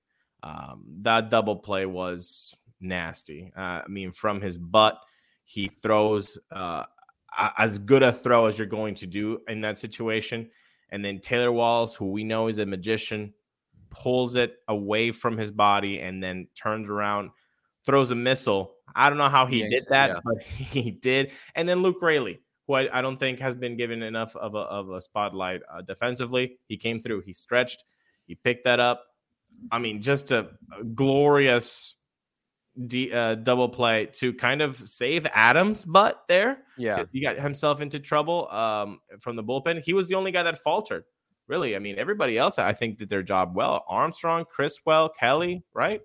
Um, 0.41 0.85
that 1.01 1.29
double 1.29 1.57
play 1.57 1.85
was 1.85 2.55
nasty. 2.79 3.51
Uh, 3.55 3.81
I 3.83 3.87
mean, 3.87 4.11
from 4.11 4.41
his 4.41 4.57
butt, 4.57 4.99
he 5.43 5.67
throws 5.67 6.39
uh, 6.51 6.83
as 7.57 7.77
good 7.79 8.03
a 8.03 8.11
throw 8.11 8.45
as 8.45 8.57
you're 8.57 8.67
going 8.67 8.95
to 8.95 9.07
do 9.07 9.41
in 9.47 9.61
that 9.61 9.77
situation. 9.79 10.49
And 10.89 11.03
then 11.03 11.19
Taylor 11.19 11.51
Walls, 11.51 11.95
who 11.95 12.11
we 12.11 12.23
know 12.23 12.47
is 12.47 12.59
a 12.59 12.65
magician, 12.65 13.33
pulls 13.89 14.35
it 14.35 14.57
away 14.67 15.11
from 15.11 15.37
his 15.37 15.51
body 15.51 15.99
and 15.99 16.21
then 16.21 16.47
turns 16.55 16.89
around, 16.89 17.31
throws 17.85 18.11
a 18.11 18.15
missile. 18.15 18.75
I 18.95 19.09
don't 19.09 19.17
know 19.17 19.29
how 19.29 19.45
he 19.45 19.67
did 19.67 19.85
that, 19.89 20.09
yeah. 20.09 20.19
but 20.23 20.41
he 20.43 20.91
did. 20.91 21.31
And 21.55 21.67
then 21.67 21.81
Luke 21.81 22.01
Raley, 22.01 22.39
who 22.67 22.73
I, 22.73 22.99
I, 22.99 23.01
don't 23.01 23.17
think 23.17 23.39
has 23.39 23.55
been 23.55 23.77
given 23.77 24.01
enough 24.01 24.35
of 24.35 24.55
a, 24.55 24.59
of 24.59 24.89
a 24.89 25.01
spotlight 25.01 25.61
uh, 25.71 25.81
defensively. 25.81 26.57
He 26.67 26.77
came 26.77 26.99
through, 26.99 27.21
he 27.21 27.33
stretched, 27.33 27.83
he 28.25 28.35
picked 28.35 28.65
that 28.65 28.79
up. 28.79 29.03
I 29.71 29.79
mean, 29.79 30.01
just 30.01 30.31
a, 30.31 30.49
a 30.77 30.83
glorious 30.83 31.95
D, 32.87 33.13
uh, 33.13 33.35
double 33.35 33.69
play 33.69 34.07
to 34.13 34.33
kind 34.33 34.61
of 34.61 34.75
save 34.75 35.25
Adams' 35.27 35.85
butt 35.85 36.23
there. 36.27 36.63
Yeah, 36.77 37.05
he 37.13 37.21
got 37.21 37.37
himself 37.37 37.79
into 37.79 37.99
trouble 37.99 38.49
um, 38.49 38.99
from 39.19 39.37
the 39.37 39.43
bullpen. 39.43 39.81
He 39.81 39.93
was 39.93 40.09
the 40.09 40.15
only 40.15 40.31
guy 40.31 40.43
that 40.43 40.57
faltered. 40.57 41.05
Really, 41.47 41.75
I 41.75 41.79
mean, 41.79 41.97
everybody 41.97 42.37
else 42.37 42.57
I 42.57 42.73
think 42.73 42.97
did 42.97 43.09
their 43.09 43.23
job 43.23 43.55
well. 43.55 43.85
Armstrong, 43.87 44.45
Criswell, 44.45 45.09
Kelly, 45.09 45.63
right? 45.73 46.01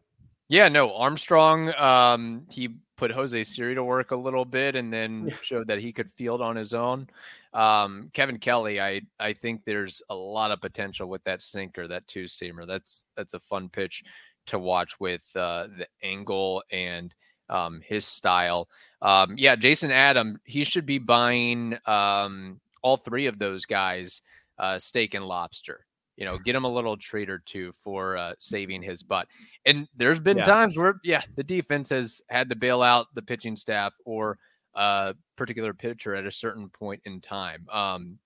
Yeah, 0.49 0.69
no, 0.69 0.95
Armstrong. 0.95 1.73
Um, 1.75 2.47
he 2.51 2.77
put 2.97 3.11
Jose 3.11 3.45
Siri 3.45 3.75
to 3.75 3.85
work 3.85 4.11
a 4.11 4.17
little 4.17 4.45
bit, 4.45 4.75
and 4.75 4.93
then 4.93 5.31
showed 5.43 5.69
that 5.69 5.79
he 5.79 5.93
could 5.93 6.11
field 6.13 6.43
on 6.43 6.57
his 6.57 6.75
own. 6.75 7.09
Um, 7.55 8.11
Kevin 8.13 8.39
Kelly, 8.39 8.81
I 8.81 9.01
I 9.19 9.33
think 9.33 9.63
there's 9.65 10.03
a 10.11 10.15
lot 10.15 10.51
of 10.51 10.61
potential 10.61 11.09
with 11.09 11.25
that 11.25 11.43
sinker, 11.43 11.89
that 11.89 12.07
two 12.07 12.25
seamer. 12.25 12.67
That's 12.67 13.07
that's 13.17 13.35
a 13.35 13.41
fun 13.41 13.69
pitch 13.69 14.05
to 14.47 14.59
watch 14.59 14.99
with 15.01 15.23
uh, 15.35 15.69
the 15.79 15.87
angle 16.03 16.63
and 16.71 17.15
um, 17.49 17.81
his 17.85 18.05
style. 18.05 18.69
Um, 19.03 19.35
yeah, 19.39 19.57
Jason 19.57 19.91
Adam, 19.91 20.41
he 20.45 20.65
should 20.65 20.87
be 20.87 20.99
buying 20.99 21.79
um, 21.87 22.61
all 22.83 22.97
three 22.97 23.27
of 23.27 23.39
those 23.39 23.67
guys 23.67 24.23
uh, 24.61 24.79
steak 24.79 25.15
and 25.15 25.27
lobster. 25.27 25.87
You 26.17 26.27
know, 26.27 26.37
get 26.37 26.55
him 26.55 26.65
a 26.65 26.71
little 26.73 26.99
treat 26.99 27.31
or 27.31 27.39
two 27.39 27.73
for 27.83 28.19
uh, 28.19 28.35
saving 28.39 28.83
his 28.83 29.03
butt. 29.03 29.27
And 29.65 29.89
there's 29.97 30.21
been 30.21 30.37
yeah. 30.37 30.45
times 30.45 30.77
where, 30.77 31.01
yeah, 31.03 31.23
the 31.35 31.43
defense 31.43 31.89
has 31.89 32.21
had 32.29 32.51
to 32.51 32.57
bail 32.57 32.83
out 32.83 33.07
the 33.15 33.23
pitching 33.23 33.57
staff 33.57 33.95
or 34.05 34.39
a 34.75 35.15
particular 35.37 35.73
pitcher 35.73 36.15
at 36.15 36.27
a 36.27 36.31
certain 36.31 36.69
point 36.69 37.01
in 37.07 37.23
time. 37.23 37.67
Um, 37.73 38.19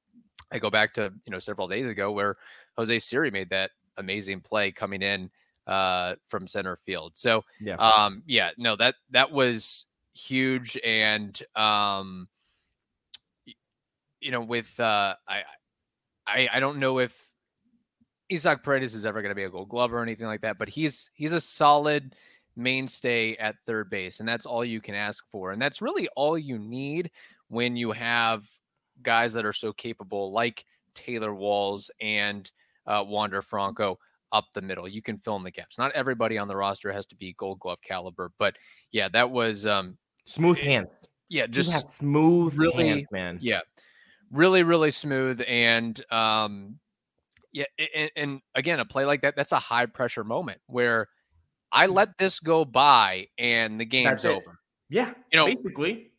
I 0.50 0.58
go 0.58 0.70
back 0.70 0.92
to 0.94 1.12
you 1.24 1.30
know 1.30 1.38
several 1.38 1.68
days 1.68 1.88
ago 1.88 2.12
where 2.12 2.36
Jose 2.76 2.98
Siri 2.98 3.30
made 3.30 3.50
that 3.50 3.70
amazing 3.96 4.40
play 4.40 4.72
coming 4.72 5.02
in 5.02 5.30
uh, 5.66 6.16
from 6.28 6.46
center 6.46 6.76
field. 6.76 7.12
So 7.14 7.44
yeah, 7.60 7.76
um, 7.76 8.22
yeah, 8.26 8.50
no, 8.58 8.76
that 8.76 8.96
that 9.10 9.30
was 9.30 9.86
huge, 10.14 10.78
and 10.84 11.40
um, 11.56 12.28
you 14.20 14.30
know, 14.30 14.40
with 14.40 14.78
uh, 14.80 15.14
I, 15.28 15.42
I, 16.26 16.48
I 16.52 16.60
don't 16.60 16.78
know 16.78 16.98
if 16.98 17.16
Isaac 18.32 18.62
Paredes 18.62 18.94
is 18.94 19.04
ever 19.04 19.22
going 19.22 19.30
to 19.30 19.34
be 19.34 19.44
a 19.44 19.50
Gold 19.50 19.68
Glove 19.68 19.92
or 19.92 20.02
anything 20.02 20.26
like 20.26 20.40
that, 20.42 20.58
but 20.58 20.68
he's 20.68 21.10
he's 21.14 21.32
a 21.32 21.40
solid 21.40 22.14
mainstay 22.56 23.36
at 23.36 23.56
third 23.66 23.90
base, 23.90 24.20
and 24.20 24.28
that's 24.28 24.46
all 24.46 24.64
you 24.64 24.80
can 24.80 24.94
ask 24.94 25.28
for, 25.30 25.52
and 25.52 25.60
that's 25.60 25.82
really 25.82 26.08
all 26.16 26.38
you 26.38 26.58
need 26.58 27.10
when 27.48 27.76
you 27.76 27.92
have 27.92 28.44
guys 29.02 29.32
that 29.32 29.44
are 29.44 29.52
so 29.52 29.72
capable, 29.72 30.32
like 30.32 30.64
Taylor 30.94 31.34
Walls 31.34 31.90
and 32.00 32.50
uh, 32.86 33.04
Wander 33.06 33.42
Franco 33.42 33.98
up 34.32 34.46
the 34.54 34.62
middle. 34.62 34.88
You 34.88 35.02
can 35.02 35.18
fill 35.18 35.36
in 35.36 35.42
the 35.42 35.50
gaps. 35.50 35.78
Not 35.78 35.92
everybody 35.92 36.38
on 36.38 36.48
the 36.48 36.56
roster 36.56 36.92
has 36.92 37.06
to 37.06 37.16
be 37.16 37.34
Gold 37.34 37.60
Glove 37.60 37.80
caliber, 37.82 38.32
but 38.38 38.56
yeah, 38.90 39.08
that 39.10 39.30
was 39.30 39.66
um, 39.66 39.98
smooth 40.24 40.58
hands. 40.58 41.08
Yeah, 41.28 41.46
just 41.46 41.90
smooth 41.90 42.56
really, 42.58 42.88
hands, 42.88 43.06
man. 43.10 43.38
Yeah, 43.40 43.60
really, 44.34 44.62
really 44.62 44.90
smooth, 44.90 45.42
and 45.46 46.00
um, 46.12 46.78
yeah, 47.52 47.64
and, 47.94 48.10
and 48.16 48.40
again, 48.54 48.80
a 48.80 48.84
play 48.84 49.04
like 49.04 49.22
that, 49.22 49.36
that's 49.36 49.52
a 49.52 49.58
high 49.58 49.86
pressure 49.86 50.24
moment 50.24 50.60
where 50.66 51.08
I 51.72 51.86
mm. 51.86 51.94
let 51.94 52.18
this 52.18 52.40
go 52.40 52.64
by 52.64 53.28
and 53.38 53.80
the 53.80 53.84
game's 53.84 54.24
over. 54.24 54.58
Yeah, 54.90 55.14
you 55.32 55.38
know, 55.38 55.46
basically. 55.46 56.10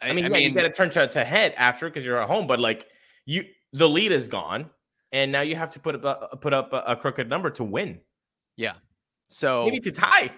I, 0.00 0.10
I 0.10 0.12
mean, 0.12 0.24
I 0.24 0.28
yeah, 0.28 0.34
mean, 0.34 0.42
you 0.44 0.54
got 0.54 0.62
to 0.62 0.70
turn 0.70 0.90
to, 0.90 1.06
to 1.08 1.24
head 1.24 1.54
after 1.56 1.88
because 1.88 2.04
you're 2.04 2.20
at 2.20 2.28
home, 2.28 2.46
but 2.46 2.60
like 2.60 2.86
you, 3.24 3.44
the 3.72 3.88
lead 3.88 4.12
is 4.12 4.28
gone 4.28 4.70
and 5.12 5.32
now 5.32 5.40
you 5.40 5.56
have 5.56 5.70
to 5.70 5.80
put 5.80 6.04
up 6.04 6.30
a, 6.32 6.36
put 6.36 6.52
up 6.52 6.72
a, 6.72 6.82
a 6.88 6.96
crooked 6.96 7.28
number 7.28 7.50
to 7.50 7.64
win. 7.64 8.00
Yeah. 8.56 8.74
So 9.28 9.64
maybe 9.64 9.80
to 9.80 9.92
tie. 9.92 10.30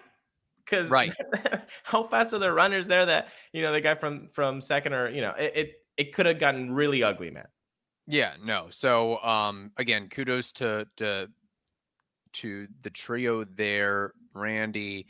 Because 0.65 0.91
right, 0.91 1.15
how 1.83 2.03
fast 2.03 2.35
are 2.35 2.39
the 2.39 2.53
runners 2.53 2.87
there? 2.89 3.07
That 3.07 3.29
you 3.55 3.63
know 3.63 3.73
the 3.73 3.81
guy 3.81 3.95
from 3.95 4.29
from 4.33 4.61
second 4.61 4.93
or 4.93 5.09
you 5.09 5.23
know 5.23 5.33
it 5.39 5.53
it, 5.55 5.73
it 5.99 6.15
could 6.15 6.27
have 6.27 6.39
gotten 6.39 6.73
really 6.73 7.03
ugly, 7.03 7.31
man. 7.31 7.49
Yeah, 8.07 8.35
no. 8.43 8.69
So 8.71 9.19
um 9.19 9.73
again, 9.77 10.09
kudos 10.09 10.53
to 10.53 10.87
to 10.97 11.29
to 12.35 12.69
the 12.83 12.91
trio 12.91 13.45
there, 13.45 14.13
Randy, 14.33 15.07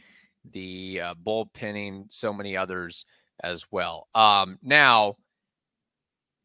the 0.50 1.00
uh, 1.02 1.14
bullpenning, 1.14 2.06
so 2.10 2.32
many 2.32 2.56
others 2.56 3.04
as 3.44 3.66
well. 3.70 4.08
Um 4.14 4.58
now 4.62 5.16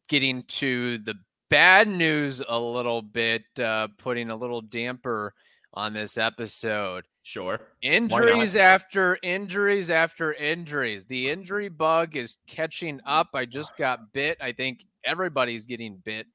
getting 0.08 0.42
to 0.42 0.98
the 0.98 1.14
bad 1.48 1.88
news 1.88 2.42
a 2.46 2.58
little 2.58 3.00
bit, 3.02 3.42
uh, 3.58 3.88
putting 3.98 4.30
a 4.30 4.36
little 4.36 4.60
damper 4.60 5.32
on 5.72 5.92
this 5.94 6.18
episode. 6.18 7.04
Sure. 7.24 7.58
Injuries 7.82 8.54
after 8.54 9.18
injuries 9.22 9.90
after 9.90 10.34
injuries. 10.34 11.06
The 11.06 11.30
injury 11.30 11.70
bug 11.70 12.16
is 12.16 12.38
catching 12.46 13.00
up. 13.06 13.30
I 13.34 13.46
just 13.46 13.76
got 13.78 14.12
bit. 14.12 14.38
I 14.40 14.52
think 14.52 14.84
everybody's 15.04 15.66
getting 15.66 15.96
bit. 16.04 16.26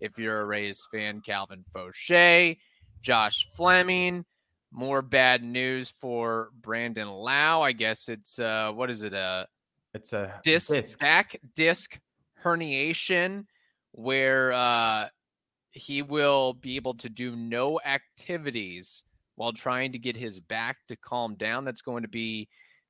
If 0.00 0.18
you're 0.18 0.40
a 0.40 0.46
Rays 0.46 0.86
fan, 0.90 1.20
Calvin 1.20 1.64
Faucher, 1.72 2.56
Josh 3.02 3.48
Fleming. 3.54 4.24
More 4.72 5.02
bad 5.02 5.42
news 5.42 5.92
for 6.00 6.50
Brandon 6.60 7.08
Lowe. 7.08 7.62
I 7.62 7.72
guess 7.72 8.08
it's 8.08 8.38
uh 8.38 8.72
what 8.74 8.90
is 8.90 9.02
it? 9.02 9.14
Uh 9.14 9.46
it's 9.94 10.12
a 10.12 10.40
disc, 10.44 10.72
disc. 10.72 10.98
back 10.98 11.40
disc 11.54 11.98
herniation 12.42 13.46
where 13.92 14.52
uh, 14.52 15.08
he 15.72 16.02
will 16.02 16.54
be 16.54 16.76
able 16.76 16.94
to 16.94 17.08
do 17.08 17.34
no 17.34 17.80
activities 17.84 19.02
while 19.38 19.52
trying 19.52 19.92
to 19.92 19.98
get 19.98 20.16
his 20.16 20.40
back 20.40 20.76
to 20.88 20.96
calm 20.96 21.34
down. 21.36 21.64
That's 21.64 21.82
going 21.82 22.02
to 22.02 22.08
be 22.08 22.48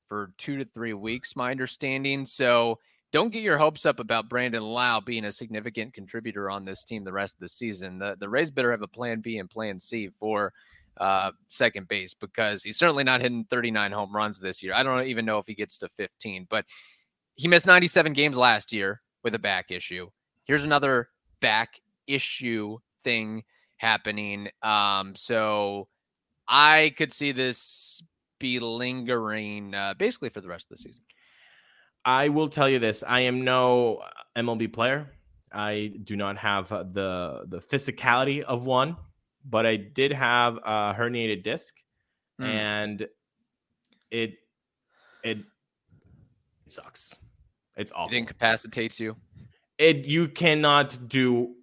for 0.08 0.32
two 0.38 0.56
to 0.56 0.64
three 0.64 0.94
weeks, 0.94 1.36
my 1.36 1.50
understanding. 1.50 2.26
So 2.26 2.78
don't 3.12 3.32
get 3.32 3.42
your 3.42 3.58
hopes 3.58 3.86
up 3.86 4.00
about 4.00 4.28
Brandon 4.28 4.62
Lowe 4.62 5.00
being 5.04 5.24
a 5.24 5.32
significant 5.32 5.94
contributor 5.94 6.50
on 6.50 6.64
this 6.64 6.84
team 6.84 7.04
the 7.04 7.12
rest 7.12 7.34
of 7.34 7.40
the 7.40 7.48
season. 7.48 7.98
The 7.98 8.16
the 8.18 8.28
Rays 8.28 8.50
better 8.50 8.70
have 8.70 8.82
a 8.82 8.88
plan 8.88 9.20
B 9.20 9.38
and 9.38 9.48
plan 9.48 9.78
C 9.78 10.10
for 10.18 10.52
uh, 10.98 11.30
second 11.48 11.88
base 11.88 12.14
because 12.14 12.62
he's 12.62 12.76
certainly 12.76 13.04
not 13.04 13.20
hitting 13.20 13.44
39 13.48 13.92
home 13.92 14.14
runs 14.14 14.40
this 14.40 14.62
year. 14.62 14.74
I 14.74 14.82
don't 14.82 15.06
even 15.06 15.24
know 15.24 15.38
if 15.38 15.46
he 15.46 15.54
gets 15.54 15.78
to 15.78 15.88
15, 15.90 16.48
but 16.50 16.64
he 17.36 17.46
missed 17.46 17.66
97 17.66 18.12
games 18.14 18.36
last 18.36 18.72
year 18.72 19.00
with 19.22 19.34
a 19.34 19.38
back 19.38 19.70
issue 19.70 20.08
here's 20.48 20.64
another 20.64 21.10
back 21.40 21.80
issue 22.08 22.78
thing 23.04 23.44
happening. 23.76 24.48
Um, 24.62 25.14
so 25.14 25.86
I 26.48 26.94
could 26.96 27.12
see 27.12 27.32
this 27.32 28.02
be 28.38 28.60
lingering 28.60 29.74
uh, 29.74 29.94
basically 29.98 30.30
for 30.30 30.40
the 30.40 30.48
rest 30.48 30.66
of 30.66 30.70
the 30.70 30.82
season. 30.82 31.02
I 32.04 32.28
will 32.28 32.48
tell 32.48 32.68
you 32.68 32.78
this: 32.78 33.04
I 33.06 33.20
am 33.20 33.44
no 33.44 34.02
MLB 34.36 34.72
player. 34.72 35.10
I 35.52 35.92
do 36.04 36.16
not 36.16 36.38
have 36.38 36.68
the 36.68 37.44
the 37.46 37.58
physicality 37.58 38.42
of 38.42 38.66
one, 38.66 38.96
but 39.44 39.66
I 39.66 39.76
did 39.76 40.12
have 40.12 40.56
a 40.56 40.94
herniated 40.94 41.42
disc, 41.42 41.74
mm. 42.40 42.46
and 42.46 43.06
it 44.10 44.34
it 45.22 45.38
it 46.66 46.72
sucks. 46.72 47.18
It's 47.76 47.92
awful. 47.92 48.14
It 48.14 48.18
incapacitates 48.18 48.98
you 48.98 49.16
it 49.78 50.04
you 50.06 50.28
cannot 50.28 50.98
do 51.08 51.54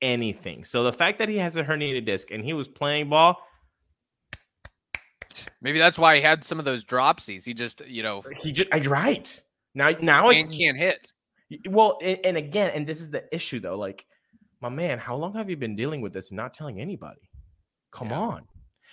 anything. 0.00 0.64
So 0.64 0.84
the 0.84 0.92
fact 0.92 1.18
that 1.18 1.28
he 1.28 1.38
has 1.38 1.56
a 1.56 1.64
herniated 1.64 2.04
disc 2.04 2.30
and 2.30 2.44
he 2.44 2.52
was 2.52 2.68
playing 2.68 3.08
ball, 3.08 3.38
maybe 5.60 5.78
that's 5.78 5.98
why 5.98 6.16
he 6.16 6.22
had 6.22 6.44
some 6.44 6.58
of 6.58 6.64
those 6.64 6.84
dropsies. 6.84 7.44
He 7.44 7.54
just, 7.54 7.86
you 7.86 8.02
know, 8.02 8.22
he 8.42 8.52
just 8.52 8.68
I 8.72 8.80
right 8.80 9.42
now 9.74 9.90
now 10.00 10.30
and 10.30 10.50
can't 10.50 10.76
hit. 10.76 11.12
Well, 11.68 11.98
and, 12.02 12.18
and 12.24 12.36
again, 12.36 12.70
and 12.74 12.86
this 12.86 13.00
is 13.00 13.10
the 13.10 13.24
issue 13.34 13.60
though. 13.60 13.78
Like, 13.78 14.04
my 14.60 14.68
man, 14.68 14.98
how 14.98 15.16
long 15.16 15.34
have 15.34 15.50
you 15.50 15.56
been 15.56 15.76
dealing 15.76 16.00
with 16.00 16.12
this 16.12 16.30
and 16.30 16.36
not 16.36 16.54
telling 16.54 16.80
anybody? 16.80 17.30
Come 17.92 18.10
yeah. 18.10 18.18
on. 18.18 18.42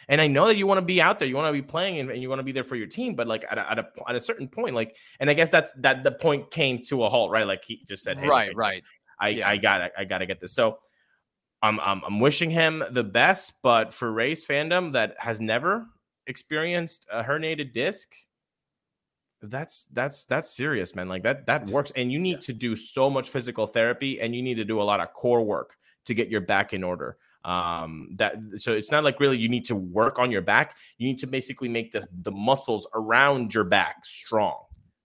And 0.10 0.20
I 0.20 0.28
know 0.28 0.48
that 0.48 0.58
you 0.58 0.68
want 0.68 0.80
to 0.80 0.86
be 0.86 1.02
out 1.02 1.20
there, 1.20 1.28
you 1.28 1.36
want 1.36 1.48
to 1.48 1.54
be 1.54 1.66
playing, 1.66 2.00
and, 2.00 2.10
and 2.10 2.22
you 2.22 2.28
want 2.28 2.40
to 2.40 2.44
be 2.44 2.52
there 2.52 2.64
for 2.64 2.76
your 2.76 2.88
team. 2.88 3.16
But 3.16 3.28
like 3.28 3.46
at 3.50 3.58
a, 3.58 3.72
at 3.72 3.80
a 3.80 3.88
at 4.08 4.16
a 4.16 4.20
certain 4.20 4.48
point, 4.48 4.76
like, 4.76 4.96
and 5.20 5.30
I 5.30 5.34
guess 5.34 5.52
that's 5.52 5.72
that 5.78 6.04
the 6.04 6.12
point 6.12 6.52
came 6.52 6.84
to 6.86 7.04
a 7.04 7.10
halt, 7.10 7.32
right? 7.32 7.46
Like 7.46 7.64
he 7.64 7.84
just 7.88 8.04
said, 8.04 8.18
hey, 8.18 8.28
right, 8.28 8.50
okay, 8.50 8.56
right. 8.56 8.84
I 9.20 9.30
yeah. 9.30 9.50
I 9.50 9.58
got 9.58 9.92
I 9.98 10.06
got 10.06 10.18
to 10.18 10.26
get 10.26 10.40
this. 10.40 10.54
So 10.54 10.80
I'm, 11.62 11.80
I'm 11.80 12.02
I'm 12.04 12.20
wishing 12.20 12.50
him 12.50 12.84
the 12.92 13.04
best, 13.04 13.62
but 13.62 13.94
for 13.94 14.12
Rays 14.12 14.46
fandom 14.46 14.94
that 14.94 15.16
has 15.20 15.40
never 15.40 15.86
experienced 16.32 17.08
a 17.12 17.24
herniated 17.24 17.74
disc, 17.74 18.16
that's 19.44 19.86
that's 19.94 20.26
that's 20.26 20.56
serious, 20.56 20.96
man. 20.96 21.08
Like 21.08 21.24
that 21.24 21.46
that 21.46 21.68
works, 21.68 21.92
and 21.96 22.12
you 22.12 22.18
need 22.18 22.38
yeah. 22.42 22.48
to 22.48 22.54
do 22.54 22.76
so 22.76 23.10
much 23.10 23.30
physical 23.30 23.68
therapy, 23.68 24.20
and 24.20 24.36
you 24.36 24.42
need 24.42 24.56
to 24.56 24.66
do 24.66 24.82
a 24.82 24.84
lot 24.84 25.00
of 25.00 25.14
core 25.14 25.44
work 25.44 25.76
to 26.06 26.16
get 26.16 26.30
your 26.30 26.42
back 26.42 26.74
in 26.74 26.84
order 26.84 27.18
um 27.44 28.10
that 28.18 28.36
so 28.56 28.72
it's 28.72 28.92
not 28.92 29.04
like 29.04 29.20
really 29.20 29.38
you 29.38 29.50
need 29.50 29.66
to 29.66 29.76
work 29.76 30.20
on 30.20 30.30
your 30.30 30.42
back 30.42 30.78
you 31.00 31.08
need 31.08 31.18
to 31.18 31.26
basically 31.26 31.68
make 31.68 31.92
the 31.92 32.06
the 32.22 32.32
muscles 32.32 32.88
around 32.94 33.52
your 33.52 33.64
back 33.64 34.06
strong 34.06 34.60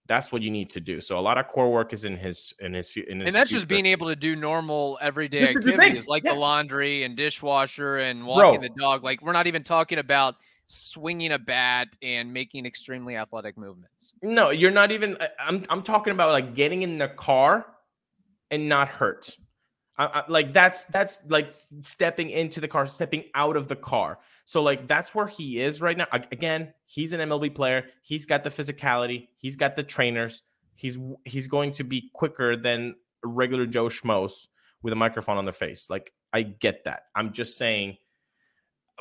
that's 0.06 0.30
what 0.30 0.42
you 0.42 0.50
need 0.50 0.68
to 0.68 0.78
do 0.78 1.00
so 1.00 1.18
a 1.18 1.20
lot 1.20 1.38
of 1.38 1.48
core 1.48 1.72
work 1.72 1.94
is 1.94 2.04
in 2.04 2.14
his 2.14 2.52
in 2.60 2.74
his 2.74 2.94
in 2.94 3.20
his 3.20 3.28
and 3.28 3.34
that's 3.34 3.48
future. 3.48 3.60
just 3.60 3.68
being 3.68 3.86
able 3.86 4.06
to 4.06 4.16
do 4.16 4.36
normal 4.36 4.98
everyday 5.00 5.40
just 5.40 5.56
activities 5.56 6.08
like 6.08 6.24
yeah. 6.24 6.34
the 6.34 6.38
laundry 6.38 7.04
and 7.04 7.16
dishwasher 7.16 7.96
and 7.96 8.26
walking 8.26 8.60
Bro. 8.60 8.68
the 8.68 8.80
dog 8.80 9.02
like 9.02 9.22
we're 9.22 9.32
not 9.32 9.46
even 9.46 9.64
talking 9.64 9.98
about 9.98 10.34
swinging 10.66 11.32
a 11.32 11.38
bat 11.38 11.88
and 12.02 12.32
making 12.32 12.66
extremely 12.66 13.16
athletic 13.16 13.56
movements 13.56 14.14
no 14.22 14.50
you're 14.50 14.70
not 14.70 14.90
even 14.90 15.16
i'm 15.38 15.64
i'm 15.70 15.82
talking 15.82 16.12
about 16.12 16.32
like 16.32 16.54
getting 16.54 16.82
in 16.82 16.98
the 16.98 17.08
car 17.08 17.66
and 18.50 18.68
not 18.68 18.88
hurt 18.88 19.36
I, 19.98 20.04
I, 20.06 20.24
like 20.28 20.52
that's 20.52 20.84
that's 20.84 21.28
like 21.28 21.50
stepping 21.80 22.30
into 22.30 22.60
the 22.60 22.68
car, 22.68 22.86
stepping 22.86 23.24
out 23.34 23.56
of 23.56 23.68
the 23.68 23.76
car. 23.76 24.18
So 24.44 24.62
like 24.62 24.86
that's 24.86 25.14
where 25.14 25.26
he 25.26 25.60
is 25.60 25.80
right 25.80 25.96
now. 25.96 26.06
Again, 26.12 26.72
he's 26.84 27.12
an 27.12 27.20
MLB 27.20 27.54
player. 27.54 27.86
He's 28.02 28.26
got 28.26 28.44
the 28.44 28.50
physicality. 28.50 29.28
He's 29.36 29.56
got 29.56 29.76
the 29.76 29.82
trainers. 29.82 30.42
He's 30.74 30.98
he's 31.24 31.48
going 31.48 31.72
to 31.72 31.84
be 31.84 32.10
quicker 32.12 32.56
than 32.56 32.94
regular 33.24 33.66
Joe 33.66 33.86
Schmoes 33.86 34.46
with 34.82 34.92
a 34.92 34.96
microphone 34.96 35.38
on 35.38 35.44
their 35.44 35.52
face. 35.52 35.88
Like 35.88 36.12
I 36.32 36.42
get 36.42 36.84
that. 36.84 37.04
I'm 37.14 37.32
just 37.32 37.56
saying 37.56 37.96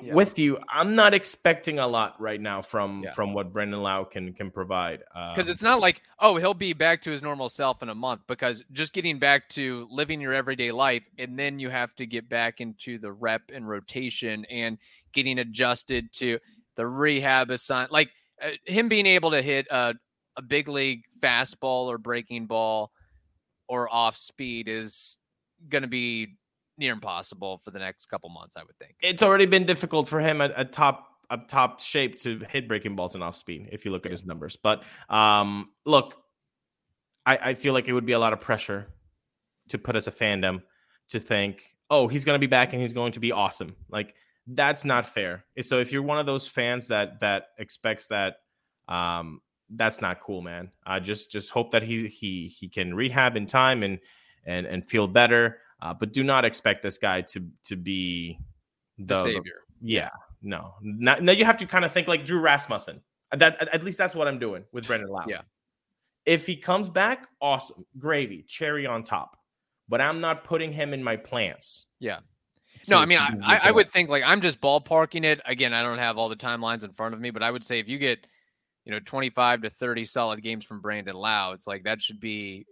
yeah. 0.02 0.14
with 0.14 0.38
you, 0.38 0.58
I'm 0.70 0.96
not 0.96 1.14
expecting 1.14 1.80
a 1.80 1.88
lot 1.88 2.20
right 2.20 2.40
now 2.40 2.62
from 2.62 3.04
yeah. 3.04 3.14
from 3.14 3.34
what 3.34 3.54
Brandon 3.54 3.82
Lowe 3.82 4.06
can 4.06 4.34
can 4.34 4.52
provide. 4.52 5.00
Because 5.00 5.48
um, 5.48 5.52
it's 5.52 5.62
not 5.62 5.80
like 5.80 6.02
oh 6.20 6.38
he'll 6.38 6.54
be 6.54 6.74
back 6.74 7.02
to 7.04 7.12
his 7.12 7.22
normal 7.22 7.50
self 7.50 7.82
in 7.82 7.90
a 7.90 7.96
month. 7.96 8.22
Because 8.28 8.64
just 8.72 8.94
getting 8.94 9.20
back 9.20 9.48
to 9.50 9.88
living 9.90 10.20
your 10.20 10.34
everyday 10.34 10.72
life, 10.72 11.04
and 11.18 11.40
then 11.40 11.60
you 11.60 11.70
have 11.70 11.96
to 11.96 12.06
get 12.06 12.28
back 12.30 12.62
into 12.62 12.98
the 12.98 13.12
rep 13.12 13.44
and 13.54 13.68
rotation 13.68 14.46
and 14.46 14.78
getting 15.14 15.40
adjusted 15.40 16.12
to 16.14 16.40
the 16.76 16.86
rehab 16.86 17.50
assign. 17.50 17.88
Like 17.90 18.10
uh, 18.42 18.50
him 18.66 18.90
being 18.90 19.06
able 19.06 19.32
to 19.32 19.42
hit 19.42 19.68
a 19.72 19.96
a 20.38 20.42
big 20.42 20.68
league 20.68 21.04
fastball 21.22 21.88
or 21.88 21.98
breaking 21.98 22.48
ball 22.48 22.92
or 23.68 23.92
off 23.94 24.18
speed 24.18 24.68
is 24.68 25.18
going 25.70 25.82
to 25.82 25.88
be 25.88 26.36
near 26.78 26.94
impossible 26.94 27.62
for 27.64 27.72
the 27.72 27.80
next 27.80 28.08
couple 28.08 28.30
months, 28.30 28.56
I 28.58 28.64
would 28.64 28.78
think. 28.78 28.96
It's 29.02 29.24
already 29.24 29.46
been 29.46 29.66
difficult 29.66 30.08
for 30.08 30.20
him 30.20 30.42
at, 30.42 30.52
at 30.52 30.72
top 30.72 31.08
a 31.32 31.38
top 31.38 31.80
shape 31.80 32.18
to 32.20 32.40
hit 32.50 32.68
breaking 32.68 32.96
balls 32.96 33.16
and 33.16 33.24
off 33.24 33.36
speed 33.36 33.70
if 33.72 33.84
you 33.84 33.92
look 33.92 34.06
yeah. 34.06 34.10
at 34.10 34.12
his 34.12 34.26
numbers. 34.26 34.56
But 34.56 34.84
um, 35.10 35.70
look, 35.86 36.16
I, 37.26 37.38
I 37.38 37.54
feel 37.56 37.74
like 37.74 37.88
it 37.88 37.94
would 37.94 38.06
be 38.06 38.14
a 38.14 38.20
lot 38.20 38.34
of 38.34 38.40
pressure 38.40 38.88
to 39.70 39.78
put 39.78 39.96
as 39.96 40.08
a 40.08 40.12
fandom 40.12 40.62
to 41.10 41.20
think, 41.20 41.64
oh, 41.90 42.08
he's 42.08 42.26
going 42.26 42.36
to 42.36 42.40
be 42.40 42.50
back 42.50 42.74
and 42.74 42.82
he's 42.82 42.94
going 42.94 43.12
to 43.14 43.20
be 43.20 43.32
awesome. 43.32 43.76
Like 43.90 44.16
that's 44.48 44.86
not 44.86 45.06
fair. 45.06 45.46
So 45.62 45.80
if 45.80 45.92
you're 45.92 46.04
one 46.04 46.20
of 46.20 46.26
those 46.26 46.48
fans 46.48 46.88
that 46.90 47.20
that 47.22 47.48
expects 47.58 48.08
that, 48.08 48.36
um, 48.88 49.42
that's 49.70 50.02
not 50.02 50.20
cool, 50.20 50.42
man. 50.42 50.72
I 50.86 51.00
just 51.00 51.32
just 51.32 51.50
hope 51.50 51.72
that 51.72 51.82
he 51.82 52.08
he 52.08 52.48
he 52.48 52.70
can 52.70 52.94
rehab 52.94 53.36
in 53.36 53.48
time 53.48 53.82
and 53.82 54.00
and 54.46 54.68
and 54.68 54.86
feel 54.86 55.08
better. 55.08 55.58
Uh, 55.86 55.94
but 55.94 56.12
do 56.12 56.24
not 56.24 56.46
expect 56.46 56.82
this 56.82 56.98
guy 56.98 57.22
to 57.22 57.46
to 57.64 57.76
be 57.76 58.40
the, 58.98 59.14
the 59.14 59.24
savior. 59.24 59.62
The, 59.82 59.92
yeah, 59.92 60.10
no. 60.42 60.74
Now, 60.82 61.18
now 61.18 61.32
you 61.32 61.46
have 61.46 61.58
to 61.58 61.68
kind 61.68 61.86
of 61.86 61.92
think 61.92 62.08
like 62.08 62.26
Drew 62.26 62.40
Rasmussen. 62.40 63.02
That 63.32 63.70
at 63.72 63.84
least 63.84 64.00
that's 64.00 64.16
what 64.16 64.28
I'm 64.28 64.40
doing 64.40 64.64
with 64.72 64.88
Brandon 64.88 65.10
Lowe. 65.10 65.26
Yeah. 65.28 65.42
If 66.26 66.48
he 66.48 66.56
comes 66.56 66.90
back, 66.90 67.28
awesome, 67.40 67.86
gravy, 68.00 68.44
cherry 68.48 68.88
on 68.88 69.04
top. 69.04 69.38
But 69.88 70.02
I'm 70.02 70.22
not 70.22 70.44
putting 70.44 70.74
him 70.74 70.92
in 70.92 71.04
my 71.04 71.18
plans. 71.18 71.86
Yeah. 72.00 72.20
No, 72.90 72.98
I 72.98 73.06
mean, 73.06 73.20
I, 73.20 73.58
I 73.58 73.72
would 73.72 73.92
think 73.92 74.10
like 74.10 74.24
I'm 74.26 74.42
just 74.42 74.60
ballparking 74.60 75.24
it. 75.24 75.40
Again, 75.46 75.72
I 75.72 75.84
don't 75.84 76.00
have 76.00 76.18
all 76.18 76.30
the 76.30 76.36
timelines 76.36 76.84
in 76.84 76.94
front 76.94 77.14
of 77.14 77.22
me, 77.22 77.30
but 77.30 77.44
I 77.44 77.52
would 77.52 77.64
say 77.64 77.78
if 77.78 77.88
you 77.88 78.00
get, 78.00 78.26
you 78.86 78.92
know, 78.92 79.00
25 79.06 79.62
to 79.62 79.70
30 79.70 80.06
solid 80.06 80.42
games 80.42 80.66
from 80.66 80.82
Brandon 80.82 81.16
Lowe, 81.16 81.52
it's 81.54 81.68
like 81.68 81.84
that 81.84 82.02
should 82.02 82.20
be 82.20 82.66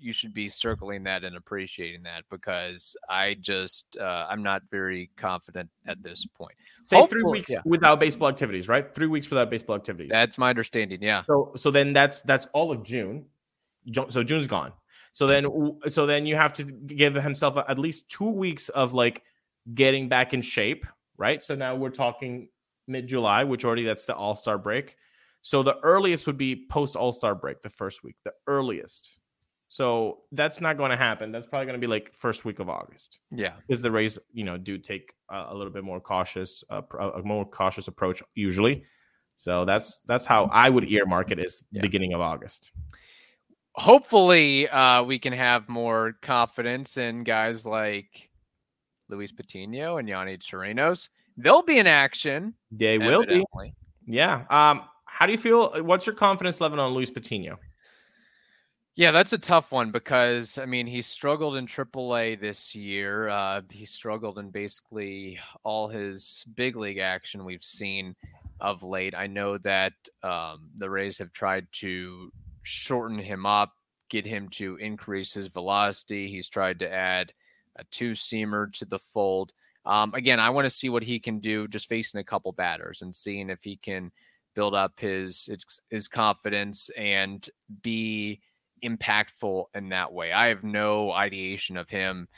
you 0.00 0.12
should 0.12 0.34
be 0.34 0.48
circling 0.48 1.04
that 1.04 1.24
and 1.24 1.36
appreciating 1.36 2.02
that 2.02 2.24
because 2.30 2.96
I 3.08 3.34
just 3.34 3.96
uh, 4.00 4.26
I'm 4.28 4.42
not 4.42 4.62
very 4.70 5.10
confident 5.16 5.70
at 5.86 6.02
this 6.02 6.24
point. 6.26 6.54
Say 6.82 6.96
Hopefully, 6.96 7.20
three 7.22 7.30
weeks 7.30 7.50
yeah. 7.52 7.62
without 7.64 8.00
baseball 8.00 8.28
activities, 8.28 8.68
right? 8.68 8.94
Three 8.94 9.06
weeks 9.06 9.30
without 9.30 9.50
baseball 9.50 9.76
activities. 9.76 10.10
That's 10.10 10.38
my 10.38 10.50
understanding. 10.50 11.02
Yeah. 11.02 11.24
So 11.26 11.52
so 11.56 11.70
then 11.70 11.92
that's 11.92 12.20
that's 12.22 12.46
all 12.52 12.72
of 12.72 12.82
June. 12.82 13.26
So 14.08 14.22
June's 14.22 14.46
gone. 14.46 14.72
So 15.12 15.26
then 15.26 15.46
so 15.88 16.06
then 16.06 16.26
you 16.26 16.36
have 16.36 16.52
to 16.54 16.64
give 16.64 17.14
himself 17.14 17.56
at 17.56 17.78
least 17.78 18.10
two 18.10 18.30
weeks 18.30 18.68
of 18.70 18.92
like 18.92 19.22
getting 19.74 20.08
back 20.08 20.34
in 20.34 20.42
shape, 20.42 20.86
right? 21.16 21.42
So 21.42 21.54
now 21.54 21.74
we're 21.74 21.90
talking 21.90 22.48
mid 22.86 23.06
July, 23.06 23.44
which 23.44 23.64
already 23.64 23.84
that's 23.84 24.06
the 24.06 24.14
All 24.14 24.36
Star 24.36 24.58
break. 24.58 24.96
So 25.42 25.62
the 25.62 25.76
earliest 25.82 26.26
would 26.26 26.36
be 26.36 26.66
post 26.68 26.96
All 26.96 27.12
Star 27.12 27.34
break, 27.34 27.62
the 27.62 27.70
first 27.70 28.02
week, 28.02 28.16
the 28.24 28.32
earliest. 28.46 29.16
So 29.68 30.18
that's 30.32 30.60
not 30.60 30.76
going 30.76 30.90
to 30.92 30.96
happen. 30.96 31.32
That's 31.32 31.46
probably 31.46 31.66
going 31.66 31.80
to 31.80 31.84
be 31.84 31.90
like 31.90 32.14
first 32.14 32.44
week 32.44 32.60
of 32.60 32.68
August. 32.68 33.18
Yeah, 33.30 33.54
because 33.66 33.82
the 33.82 33.90
Rays, 33.90 34.18
you 34.32 34.44
know, 34.44 34.56
do 34.56 34.78
take 34.78 35.14
a, 35.30 35.46
a 35.48 35.54
little 35.54 35.72
bit 35.72 35.84
more 35.84 36.00
cautious, 36.00 36.62
uh, 36.70 36.82
a 36.98 37.22
more 37.22 37.44
cautious 37.44 37.88
approach 37.88 38.22
usually. 38.34 38.84
So 39.36 39.64
that's 39.64 40.02
that's 40.06 40.24
how 40.24 40.44
I 40.52 40.70
would 40.70 40.90
earmark 40.90 41.30
it 41.30 41.38
is 41.38 41.62
yeah. 41.70 41.82
beginning 41.82 42.14
of 42.14 42.20
August. 42.20 42.72
Hopefully, 43.74 44.68
uh, 44.68 45.02
we 45.02 45.18
can 45.18 45.34
have 45.34 45.68
more 45.68 46.14
confidence 46.22 46.96
in 46.96 47.24
guys 47.24 47.66
like 47.66 48.30
Luis 49.10 49.32
Patino 49.32 49.98
and 49.98 50.08
Yonny 50.08 50.38
Chirinos. 50.38 51.10
They'll 51.36 51.62
be 51.62 51.78
in 51.78 51.86
action. 51.86 52.54
They 52.70 52.94
evidently. 52.94 53.44
will 53.52 53.62
be. 53.64 53.74
Yeah. 54.06 54.44
Um. 54.48 54.82
How 55.04 55.26
do 55.26 55.32
you 55.32 55.38
feel? 55.38 55.82
What's 55.82 56.06
your 56.06 56.14
confidence 56.14 56.60
level 56.60 56.80
on 56.80 56.92
Luis 56.92 57.10
Patino? 57.10 57.58
Yeah, 58.96 59.10
that's 59.10 59.34
a 59.34 59.38
tough 59.38 59.72
one 59.72 59.90
because 59.90 60.56
I 60.56 60.64
mean 60.64 60.86
he 60.86 61.02
struggled 61.02 61.56
in 61.56 61.66
AAA 61.66 62.40
this 62.40 62.74
year. 62.74 63.28
Uh, 63.28 63.60
he 63.68 63.84
struggled 63.84 64.38
in 64.38 64.50
basically 64.50 65.38
all 65.64 65.86
his 65.86 66.46
big 66.56 66.76
league 66.76 66.96
action 66.96 67.44
we've 67.44 67.62
seen 67.62 68.16
of 68.58 68.82
late. 68.82 69.14
I 69.14 69.26
know 69.26 69.58
that 69.58 69.92
um, 70.22 70.70
the 70.78 70.88
Rays 70.88 71.18
have 71.18 71.30
tried 71.34 71.66
to 71.72 72.32
shorten 72.62 73.18
him 73.18 73.44
up, 73.44 73.72
get 74.08 74.24
him 74.24 74.48
to 74.52 74.76
increase 74.76 75.34
his 75.34 75.48
velocity. 75.48 76.30
He's 76.30 76.48
tried 76.48 76.78
to 76.78 76.90
add 76.90 77.34
a 77.76 77.84
two 77.90 78.12
seamer 78.12 78.72
to 78.72 78.86
the 78.86 78.98
fold. 78.98 79.52
Um, 79.84 80.14
again, 80.14 80.40
I 80.40 80.48
want 80.48 80.64
to 80.64 80.70
see 80.70 80.88
what 80.88 81.02
he 81.02 81.20
can 81.20 81.38
do 81.38 81.68
just 81.68 81.86
facing 81.86 82.18
a 82.18 82.24
couple 82.24 82.50
batters 82.52 83.02
and 83.02 83.14
seeing 83.14 83.50
if 83.50 83.62
he 83.62 83.76
can 83.76 84.10
build 84.54 84.74
up 84.74 84.98
his 84.98 85.44
his, 85.44 85.82
his 85.90 86.08
confidence 86.08 86.88
and 86.96 87.46
be 87.82 88.40
impactful 88.84 89.64
in 89.74 89.88
that 89.90 90.12
way. 90.12 90.32
I 90.32 90.48
have 90.48 90.64
no 90.64 91.12
ideation 91.12 91.76
of 91.76 91.88
him. 91.88 92.28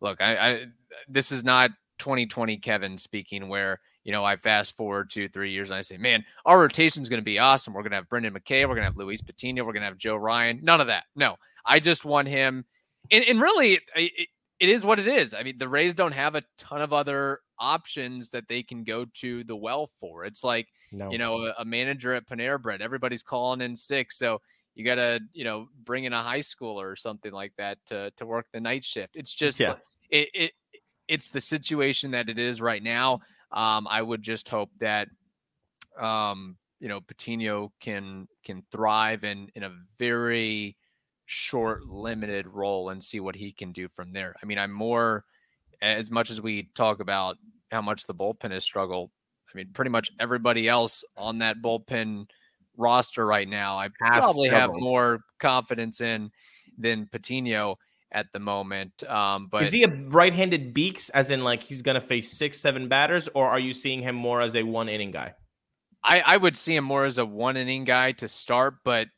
Look, 0.00 0.20
I, 0.20 0.36
I 0.36 0.64
this 1.08 1.32
is 1.32 1.44
not 1.44 1.70
2020 1.98 2.56
Kevin 2.58 2.98
speaking 2.98 3.48
where 3.48 3.80
you 4.04 4.12
know 4.12 4.24
I 4.24 4.36
fast 4.36 4.76
forward 4.76 5.10
two 5.10 5.28
three 5.28 5.52
years 5.52 5.70
and 5.70 5.78
I 5.78 5.82
say, 5.82 5.96
man, 5.96 6.24
our 6.44 6.60
rotation 6.60 7.02
is 7.02 7.08
going 7.08 7.20
to 7.20 7.24
be 7.24 7.38
awesome. 7.38 7.74
We're 7.74 7.82
going 7.82 7.92
to 7.92 7.96
have 7.96 8.08
Brendan 8.08 8.34
McKay, 8.34 8.62
we're 8.62 8.74
going 8.74 8.78
to 8.78 8.84
have 8.84 8.96
Luis 8.96 9.22
Patino, 9.22 9.64
we're 9.64 9.72
going 9.72 9.82
to 9.82 9.88
have 9.88 9.98
Joe 9.98 10.16
Ryan. 10.16 10.60
None 10.62 10.80
of 10.80 10.88
that. 10.88 11.04
No, 11.14 11.36
I 11.64 11.80
just 11.80 12.04
want 12.04 12.28
him. 12.28 12.64
And, 13.10 13.24
and 13.24 13.40
really, 13.40 13.80
it, 13.96 14.28
it 14.62 14.68
is 14.68 14.84
what 14.84 15.00
it 15.00 15.08
is. 15.08 15.34
I 15.34 15.42
mean, 15.42 15.58
the 15.58 15.68
Rays 15.68 15.92
don't 15.92 16.12
have 16.12 16.36
a 16.36 16.42
ton 16.56 16.80
of 16.80 16.92
other 16.92 17.40
options 17.58 18.30
that 18.30 18.46
they 18.48 18.62
can 18.62 18.84
go 18.84 19.06
to 19.14 19.42
the 19.44 19.56
well 19.56 19.90
for. 19.98 20.24
It's 20.24 20.44
like 20.44 20.68
no. 20.92 21.10
you 21.10 21.18
know 21.18 21.46
a, 21.46 21.54
a 21.58 21.64
manager 21.64 22.14
at 22.14 22.28
Panera 22.28 22.62
Bread. 22.62 22.80
Everybody's 22.80 23.22
calling 23.22 23.60
in 23.60 23.74
sick, 23.74 24.12
so 24.12 24.40
you 24.74 24.84
got 24.84 24.96
to 24.96 25.20
you 25.32 25.44
know 25.44 25.68
bring 25.84 26.04
in 26.04 26.12
a 26.12 26.22
high 26.22 26.40
schooler 26.40 26.90
or 26.90 26.96
something 26.96 27.32
like 27.32 27.52
that 27.58 27.78
to 27.86 28.10
to 28.16 28.26
work 28.26 28.46
the 28.52 28.60
night 28.60 28.84
shift 28.84 29.14
it's 29.14 29.34
just 29.34 29.60
yeah. 29.60 29.74
it, 30.10 30.28
it 30.32 30.52
it's 31.12 31.28
the 31.28 31.40
situation 31.40 32.12
that 32.12 32.28
it 32.28 32.38
is 32.38 32.60
right 32.60 32.82
now. 32.82 33.20
Um, 33.50 33.86
I 33.88 34.00
would 34.00 34.22
just 34.22 34.48
hope 34.48 34.70
that 34.80 35.08
um, 36.00 36.56
you 36.80 36.88
know 36.88 37.00
Patino 37.00 37.72
can 37.80 38.28
can 38.44 38.62
thrive 38.70 39.24
in 39.24 39.48
in 39.54 39.62
a 39.62 39.72
very 39.98 40.76
short 41.26 41.84
limited 41.86 42.46
role 42.46 42.88
and 42.88 43.02
see 43.02 43.20
what 43.20 43.36
he 43.36 43.52
can 43.52 43.72
do 43.72 43.88
from 43.94 44.12
there. 44.12 44.34
I 44.42 44.46
mean, 44.46 44.58
I'm 44.58 44.72
more 44.72 45.24
as 45.80 46.10
much 46.10 46.30
as 46.30 46.40
we 46.40 46.70
talk 46.74 47.00
about 47.00 47.36
how 47.70 47.82
much 47.82 48.06
the 48.06 48.14
bullpen 48.14 48.52
has 48.52 48.64
struggled. 48.64 49.10
I 49.52 49.58
mean, 49.58 49.68
pretty 49.74 49.90
much 49.90 50.10
everybody 50.18 50.66
else 50.66 51.04
on 51.16 51.38
that 51.38 51.60
bullpen 51.62 52.26
roster 52.76 53.26
right 53.26 53.48
now, 53.48 53.78
I 53.78 53.88
probably 53.98 54.48
have 54.48 54.70
more 54.72 55.20
confidence 55.38 56.00
in 56.00 56.30
than 56.78 57.06
Patino 57.06 57.76
at 58.12 58.26
the 58.32 58.38
moment. 58.38 59.02
Um, 59.08 59.48
but 59.50 59.62
is 59.62 59.72
he 59.72 59.84
a 59.84 59.88
right-handed 59.88 60.74
Beeks, 60.74 61.08
as 61.10 61.30
in 61.30 61.44
like 61.44 61.62
he's 61.62 61.82
going 61.82 61.94
to 61.94 62.00
face 62.00 62.30
six, 62.30 62.60
seven 62.60 62.88
batters, 62.88 63.28
or 63.34 63.48
are 63.48 63.58
you 63.58 63.72
seeing 63.72 64.02
him 64.02 64.14
more 64.14 64.40
as 64.40 64.54
a 64.54 64.62
one 64.62 64.88
inning 64.88 65.10
guy? 65.10 65.34
I, 66.04 66.20
I 66.20 66.36
would 66.36 66.56
see 66.56 66.74
him 66.74 66.84
more 66.84 67.04
as 67.04 67.18
a 67.18 67.24
one 67.24 67.56
inning 67.56 67.84
guy 67.84 68.12
to 68.12 68.28
start, 68.28 68.76
but 68.84 69.08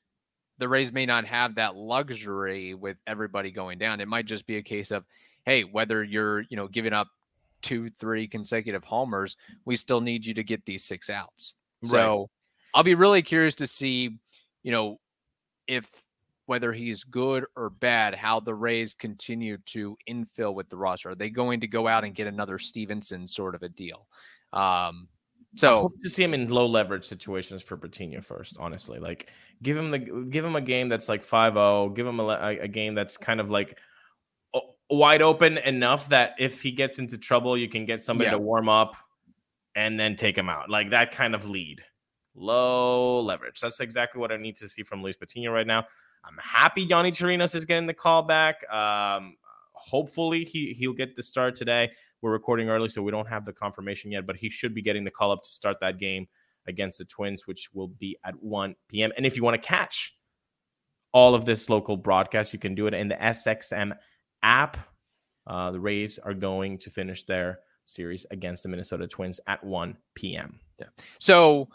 the 0.58 0.68
Rays 0.68 0.92
may 0.92 1.06
not 1.06 1.24
have 1.26 1.56
that 1.56 1.74
luxury 1.74 2.74
with 2.74 2.96
everybody 3.06 3.50
going 3.50 3.78
down. 3.78 4.00
It 4.00 4.08
might 4.08 4.26
just 4.26 4.46
be 4.46 4.56
a 4.56 4.62
case 4.62 4.90
of, 4.90 5.04
hey, 5.44 5.62
whether 5.62 6.04
you're 6.04 6.42
you 6.42 6.56
know 6.56 6.68
giving 6.68 6.92
up 6.92 7.08
two, 7.62 7.90
three 7.90 8.28
consecutive 8.28 8.84
homers, 8.84 9.36
we 9.64 9.74
still 9.74 10.00
need 10.00 10.24
you 10.24 10.34
to 10.34 10.44
get 10.44 10.64
these 10.66 10.84
six 10.84 11.10
outs. 11.10 11.54
Right. 11.82 11.90
So 11.90 12.30
I'll 12.74 12.82
be 12.82 12.94
really 12.94 13.22
curious 13.22 13.54
to 13.56 13.66
see, 13.66 14.18
you 14.62 14.72
know, 14.72 14.98
if 15.66 15.88
whether 16.46 16.72
he's 16.72 17.04
good 17.04 17.46
or 17.56 17.70
bad, 17.70 18.14
how 18.14 18.40
the 18.40 18.54
Rays 18.54 18.94
continue 18.94 19.56
to 19.66 19.96
infill 20.08 20.54
with 20.54 20.68
the 20.68 20.76
roster. 20.76 21.10
Are 21.10 21.14
they 21.14 21.30
going 21.30 21.60
to 21.60 21.66
go 21.66 21.88
out 21.88 22.04
and 22.04 22.14
get 22.14 22.26
another 22.26 22.58
Stephenson 22.58 23.26
sort 23.26 23.54
of 23.54 23.62
a 23.62 23.68
deal? 23.68 24.06
Um, 24.52 25.08
so 25.56 25.92
to 26.02 26.08
see 26.10 26.24
him 26.24 26.34
in 26.34 26.48
low 26.48 26.66
leverage 26.66 27.04
situations 27.04 27.62
for 27.62 27.76
Patino 27.76 28.20
first, 28.20 28.56
honestly. 28.58 28.98
Like 28.98 29.30
give 29.62 29.76
him 29.76 29.88
the 29.90 29.98
give 29.98 30.44
him 30.44 30.56
a 30.56 30.60
game 30.60 30.88
that's 30.88 31.08
like 31.08 31.22
5-0, 31.22 31.94
give 31.94 32.06
him 32.06 32.20
a, 32.20 32.26
a 32.60 32.68
game 32.68 32.94
that's 32.94 33.16
kind 33.16 33.40
of 33.40 33.50
like 33.50 33.78
wide 34.90 35.22
open 35.22 35.58
enough 35.58 36.08
that 36.08 36.34
if 36.38 36.60
he 36.60 36.72
gets 36.72 36.98
into 36.98 37.18
trouble, 37.18 37.56
you 37.56 37.68
can 37.68 37.84
get 37.84 38.02
somebody 38.02 38.28
yeah. 38.28 38.32
to 38.32 38.38
warm 38.38 38.68
up 38.68 38.96
and 39.74 39.98
then 39.98 40.16
take 40.16 40.36
him 40.36 40.48
out. 40.48 40.68
Like 40.68 40.90
that 40.90 41.12
kind 41.12 41.34
of 41.34 41.48
lead. 41.48 41.84
Low 42.34 43.20
leverage. 43.20 43.60
That's 43.60 43.80
exactly 43.80 44.20
what 44.20 44.32
I 44.32 44.36
need 44.36 44.56
to 44.56 44.68
see 44.68 44.82
from 44.82 45.02
Luis 45.02 45.16
Patino 45.16 45.52
right 45.52 45.66
now. 45.66 45.86
I'm 46.24 46.38
happy 46.38 46.86
Yonny 46.86 47.10
Chirinos 47.10 47.54
is 47.54 47.64
getting 47.64 47.86
the 47.86 47.94
call 47.94 48.22
back. 48.22 48.68
Um, 48.72 49.36
hopefully 49.72 50.44
he 50.44 50.72
he'll 50.72 50.94
get 50.94 51.14
the 51.14 51.22
start 51.22 51.54
today. 51.54 51.90
We're 52.22 52.32
recording 52.32 52.70
early, 52.70 52.88
so 52.88 53.02
we 53.02 53.10
don't 53.10 53.28
have 53.28 53.44
the 53.44 53.52
confirmation 53.52 54.10
yet, 54.10 54.26
but 54.26 54.36
he 54.36 54.48
should 54.48 54.74
be 54.74 54.80
getting 54.80 55.04
the 55.04 55.10
call 55.10 55.30
up 55.30 55.42
to 55.42 55.48
start 55.48 55.76
that 55.80 55.98
game 55.98 56.26
against 56.66 56.98
the 56.98 57.04
Twins, 57.04 57.46
which 57.46 57.68
will 57.74 57.88
be 57.88 58.16
at 58.24 58.42
1 58.42 58.74
p.m. 58.88 59.12
And 59.16 59.26
if 59.26 59.36
you 59.36 59.44
want 59.44 59.60
to 59.60 59.68
catch 59.68 60.16
all 61.12 61.34
of 61.34 61.44
this 61.44 61.68
local 61.68 61.98
broadcast, 61.98 62.52
you 62.54 62.58
can 62.58 62.74
do 62.74 62.86
it 62.86 62.94
in 62.94 63.08
the 63.08 63.16
SXM 63.16 63.92
app. 64.42 64.78
Uh, 65.46 65.70
the 65.70 65.80
Rays 65.80 66.18
are 66.18 66.32
going 66.32 66.78
to 66.78 66.90
finish 66.90 67.24
their 67.24 67.58
series 67.84 68.26
against 68.30 68.62
the 68.62 68.70
Minnesota 68.70 69.06
Twins 69.06 69.38
at 69.46 69.62
1 69.62 69.96
p.m. 70.14 70.58
Yeah. 70.80 70.86
So 71.20 71.68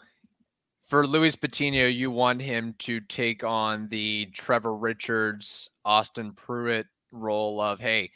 for 0.90 1.06
Luis 1.06 1.36
Patino, 1.36 1.86
you 1.86 2.10
want 2.10 2.42
him 2.42 2.74
to 2.80 2.98
take 2.98 3.44
on 3.44 3.86
the 3.90 4.26
Trevor 4.34 4.74
Richards, 4.74 5.70
Austin 5.84 6.32
Pruitt 6.32 6.86
role 7.12 7.60
of, 7.60 7.78
hey, 7.78 8.10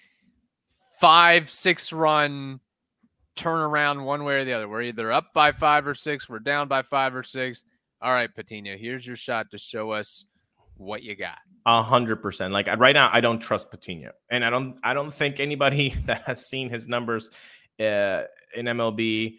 five, 1.01 1.49
six 1.49 1.93
run 1.93 2.59
turnaround 3.37 4.05
one 4.05 4.25
way 4.25 4.35
or 4.35 4.45
the 4.45 4.53
other. 4.53 4.69
We're 4.69 4.83
either 4.83 5.13
up 5.13 5.33
by 5.33 5.53
five 5.53 5.87
or 5.87 5.95
six, 5.95 6.29
we're 6.29 6.41
down 6.41 6.67
by 6.67 6.83
five 6.83 7.15
or 7.15 7.23
six. 7.23 7.63
All 8.03 8.13
right, 8.13 8.35
Patino, 8.35 8.77
here's 8.77 9.07
your 9.07 9.17
shot 9.17 9.53
to 9.53 9.59
show 9.59 9.93
us 9.93 10.25
what 10.77 11.05
you 11.05 11.15
got. 11.15 11.39
A 11.67 11.81
hundred 11.81 12.17
percent. 12.17 12.53
Like 12.53 12.67
right 12.67 12.93
now, 12.93 13.09
I 13.13 13.21
don't 13.21 13.39
trust 13.39 13.71
Patino, 13.71 14.11
and 14.31 14.45
I 14.45 14.51
don't. 14.51 14.77
I 14.83 14.93
don't 14.93 15.15
think 15.15 15.39
anybody 15.39 15.91
that 16.07 16.23
has 16.25 16.47
seen 16.47 16.69
his 16.69 16.89
numbers 16.89 17.31
uh, 17.81 18.25
in 18.55 18.67
MLB 18.67 19.37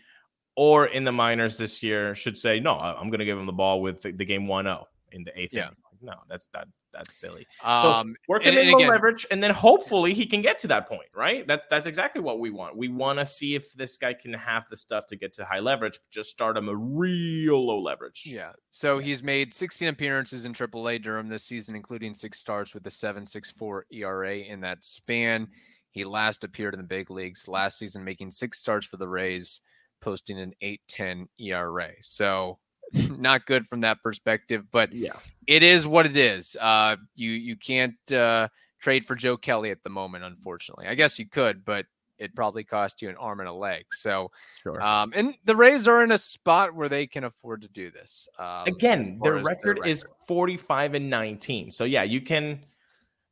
or 0.56 0.88
in 0.88 1.04
the 1.04 1.12
minors 1.12 1.58
this 1.58 1.84
year 1.84 2.16
should 2.16 2.38
say 2.38 2.60
no. 2.60 2.78
I'm 2.78 3.10
going 3.10 3.20
to 3.20 3.26
give 3.26 3.38
him 3.38 3.46
the 3.46 3.54
ball 3.54 3.82
with 3.82 4.02
the, 4.02 4.12
the 4.12 4.26
game 4.26 4.48
1-0 4.48 4.84
in 5.12 5.24
the 5.24 5.40
eighth. 5.40 5.54
Yeah. 5.54 5.66
Inning. 5.66 5.76
No, 6.02 6.14
that's 6.30 6.48
that 6.54 6.68
that's 6.94 7.16
silly. 7.16 7.46
Um, 7.64 7.82
so 7.82 8.14
work 8.28 8.44
him 8.46 8.58
in 8.58 8.74
again, 8.74 8.88
leverage, 8.88 9.26
and 9.32 9.44
then 9.44 9.52
hopefully 9.52 10.14
he 10.14 10.26
can 10.26 10.42
get 10.42 10.58
to 10.60 10.68
that 10.68 10.88
point, 10.88 11.10
right? 11.14 11.48
That's 11.48 11.66
that's 11.70 11.86
exactly 11.86 12.22
what 12.22 12.40
we 12.40 12.52
want. 12.52 12.78
We 12.78 12.88
want 12.88 13.20
to 13.20 13.26
see 13.26 13.56
if 13.56 13.74
this 13.74 13.98
guy 13.98 14.14
can 14.14 14.34
have 14.34 14.68
the 14.70 14.78
stuff 14.78 15.06
to 15.08 15.16
get 15.16 15.34
to 15.34 15.46
high 15.46 15.60
leverage. 15.60 15.94
but 15.94 16.12
Just 16.12 16.30
start 16.30 16.58
him 16.58 16.70
a 16.70 16.76
real 16.76 17.66
low 17.66 17.80
leverage. 17.80 18.24
Yeah. 18.26 18.52
So 18.72 19.00
he's 19.00 19.24
made 19.24 19.54
16 19.54 19.88
appearances 19.90 20.46
in 20.46 20.54
AAA 20.54 21.04
Durham 21.04 21.28
this 21.28 21.44
season, 21.44 21.76
including 21.76 22.14
six 22.14 22.40
starts 22.40 22.74
with 22.74 22.86
a 22.88 22.92
7.64 22.92 23.82
ERA 23.92 24.38
in 24.38 24.62
that 24.62 24.84
span. 24.84 25.48
He 25.92 26.04
last 26.04 26.44
appeared 26.44 26.74
in 26.74 26.80
the 26.80 26.86
big 26.86 27.10
leagues 27.10 27.48
last 27.48 27.78
season, 27.78 28.04
making 28.04 28.32
six 28.32 28.60
starts 28.60 28.86
for 28.86 28.98
the 28.98 29.08
Rays, 29.08 29.62
posting 30.06 30.40
an 30.40 30.54
8.10 30.62 31.28
ERA. 31.40 31.92
So 32.02 32.60
not 33.18 33.46
good 33.46 33.68
from 33.68 33.82
that 33.82 34.02
perspective. 34.02 34.64
But 34.72 34.94
yeah, 34.94 35.18
it 35.48 35.64
is 35.64 35.86
what 35.86 36.06
it 36.06 36.16
is. 36.16 36.56
Uh, 36.62 36.96
you 37.16 37.32
you 37.32 37.58
can't 37.58 37.96
uh, 38.12 38.48
trade 38.80 39.04
for 39.04 39.16
Joe 39.16 39.36
Kelly 39.36 39.72
at 39.72 39.84
the 39.84 39.90
moment, 39.90 40.24
unfortunately. 40.24 40.88
I 40.88 40.96
guess 40.96 41.20
you 41.20 41.28
could, 41.28 41.66
but 41.66 41.86
it 42.18 42.34
probably 42.34 42.64
cost 42.64 43.02
you 43.02 43.10
an 43.10 43.18
arm 43.18 43.42
and 43.42 43.50
a 43.50 43.54
leg. 43.54 43.84
So, 43.92 44.32
sure. 44.64 44.82
um, 44.82 45.12
and 45.14 45.34
the 45.44 45.56
Rays 45.56 45.86
are 45.86 46.02
in 46.02 46.12
a 46.12 46.18
spot 46.18 46.74
where 46.74 46.88
they 46.88 47.06
can 47.08 47.26
afford 47.26 47.62
to 47.64 47.68
do 47.68 47.92
this. 47.92 48.30
Um, 48.40 48.64
Again, 48.68 49.20
their 49.22 49.34
record, 49.34 49.46
their 49.64 49.74
record, 49.74 49.88
is 49.88 50.06
45 50.26 50.94
and 50.94 51.10
19. 51.10 51.72
So 51.72 51.84
yeah, 51.84 52.04
you 52.04 52.22
can 52.22 52.64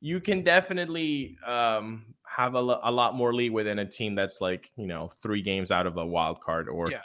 you 0.02 0.20
can 0.20 0.42
definitely 0.44 1.38
um, 1.46 2.14
have 2.36 2.56
a, 2.56 2.80
a 2.84 2.92
lot 2.92 3.16
more 3.16 3.34
lead 3.34 3.52
within 3.52 3.80
a 3.80 3.86
team 3.86 4.16
that's 4.16 4.42
like 4.42 4.72
you 4.76 4.88
know 4.88 5.10
three 5.22 5.42
games 5.42 5.72
out 5.72 5.86
of 5.86 5.98
a 5.98 6.06
wild 6.06 6.42
card 6.42 6.68
or 6.68 6.90
yeah. 6.90 7.02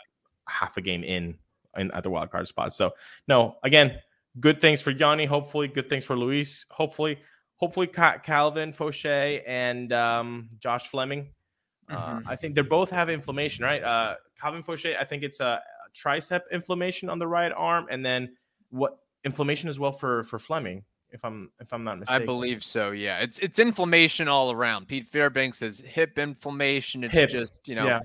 half 0.48 0.76
a 0.76 0.80
game 0.80 1.04
in 1.04 1.36
in, 1.76 1.90
at 1.92 2.02
the 2.02 2.10
wild 2.10 2.30
card 2.30 2.48
spot. 2.48 2.72
So 2.72 2.92
no, 3.26 3.56
again, 3.62 3.98
good 4.40 4.60
things 4.60 4.80
for 4.80 4.92
Yonny. 4.92 5.26
Hopefully, 5.26 5.68
good 5.68 5.90
things 5.90 6.04
for 6.04 6.16
Luis. 6.16 6.64
Hopefully, 6.70 7.18
hopefully 7.56 7.86
Calvin 7.86 8.72
Faucher 8.72 9.42
and 9.46 9.92
um, 9.92 10.48
Josh 10.58 10.88
Fleming. 10.88 11.28
Uh, 11.90 11.96
mm-hmm. 11.96 12.28
I 12.28 12.36
think 12.36 12.54
they 12.54 12.62
both 12.62 12.90
have 12.90 13.10
inflammation, 13.10 13.64
right? 13.64 13.82
Uh, 13.82 14.16
Calvin 14.40 14.62
Faucher, 14.62 14.96
I 14.98 15.04
think 15.04 15.22
it's 15.22 15.40
a, 15.40 15.60
a 15.86 15.90
tricep 15.96 16.42
inflammation 16.52 17.08
on 17.08 17.18
the 17.18 17.26
right 17.26 17.52
arm, 17.54 17.86
and 17.90 18.04
then 18.04 18.34
what 18.70 18.98
inflammation 19.24 19.68
as 19.68 19.78
well 19.78 19.92
for 19.92 20.22
for 20.22 20.38
Fleming 20.38 20.84
if 21.10 21.24
I'm 21.24 21.50
if 21.60 21.72
I'm 21.72 21.84
not 21.84 21.98
mistaken. 21.98 22.22
I 22.22 22.26
believe 22.26 22.62
so. 22.62 22.90
Yeah, 22.90 23.18
it's 23.18 23.38
it's 23.38 23.58
inflammation 23.58 24.28
all 24.28 24.52
around. 24.52 24.88
Pete 24.88 25.06
Fairbanks 25.06 25.58
says 25.58 25.82
hip 25.86 26.18
inflammation. 26.18 27.04
It's 27.04 27.12
hip. 27.12 27.30
just 27.30 27.54
you 27.66 27.74
know, 27.74 27.86
yeah. 27.86 28.00